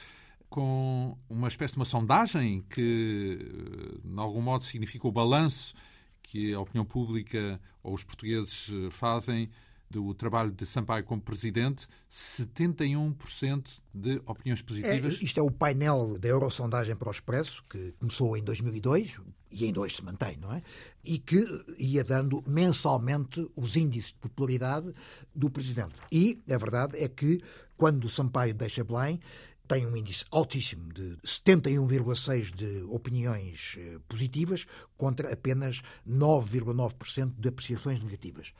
[0.49, 5.73] com uma espécie de uma sondagem que, de algum modo, significa o balanço
[6.21, 9.49] que a opinião pública ou os portugueses fazem
[9.89, 15.13] do trabalho de Sampaio como presidente, 71% de opiniões positivas.
[15.13, 19.17] É, isto é o painel da Eurosondagem para o Expresso, que começou em 2002
[19.51, 20.61] e em dois se mantém, não é?
[21.03, 21.45] E que
[21.77, 24.93] ia dando mensalmente os índices de popularidade
[25.33, 26.01] do presidente.
[26.11, 27.41] E a verdade é que
[27.77, 29.19] quando Sampaio deixa Belém,
[29.67, 34.65] tem um índice altíssimo de 71,6% de opiniões eh, positivas
[34.97, 38.53] contra apenas 9,9% de apreciações negativas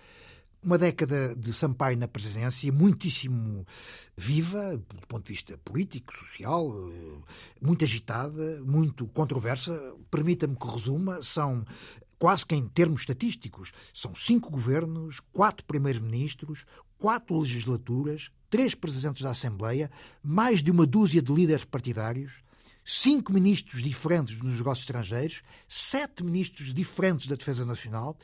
[0.67, 3.65] uma década de Sampaio na presidência muitíssimo
[4.17, 7.19] viva, do ponto de vista político, social, eh,
[7.61, 9.71] muito agitada, muito controversa.
[10.11, 11.63] Permita-me que resuma, são
[12.19, 16.65] quase que em termos estatísticos, são cinco governos, quatro primeiros-ministros,
[16.97, 19.89] quatro legislaturas, três presidentes da Assembleia,
[20.21, 22.41] mais de uma dúzia de líderes partidários,
[22.83, 28.17] cinco ministros diferentes nos negócios estrangeiros, sete ministros diferentes da Defesa Nacional,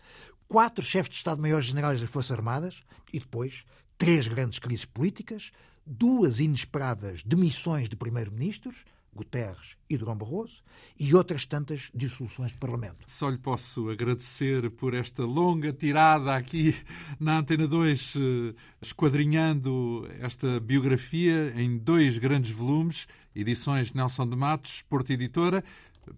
[0.54, 2.76] quatro chefes de Estado-Maiores Generais das Forças Armadas
[3.12, 3.66] e depois
[3.98, 5.52] três grandes crises políticas,
[5.84, 8.86] duas inesperadas demissões de primeiro-ministros,
[9.16, 10.62] Guterres e Durão Barroso,
[11.00, 12.98] e outras tantas dissoluções de Parlamento.
[13.08, 16.76] Só lhe posso agradecer por esta longa tirada aqui
[17.20, 24.84] na Antena 2, eh, esquadrinhando esta biografia em dois grandes volumes, edições Nelson de Matos,
[24.84, 25.64] Porto Editora,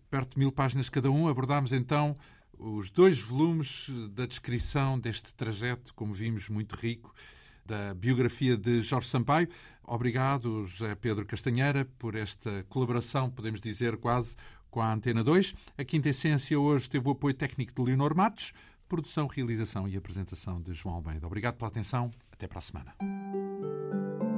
[0.09, 1.29] perto de mil páginas cada um.
[1.29, 2.17] Abordámos então
[2.58, 7.14] os dois volumes da descrição deste trajeto, como vimos, muito rico,
[7.66, 9.49] da biografia de Jorge Sampaio.
[9.84, 14.36] Obrigado, José Pedro Castanheira, por esta colaboração, podemos dizer quase,
[14.70, 15.53] com a Antena 2.
[15.78, 18.53] A Quinta Essência hoje teve o apoio técnico de Leonor Matos,
[18.88, 21.26] produção, realização e apresentação de João Almeida.
[21.26, 22.12] Obrigado pela atenção.
[22.32, 24.34] Até para a semana.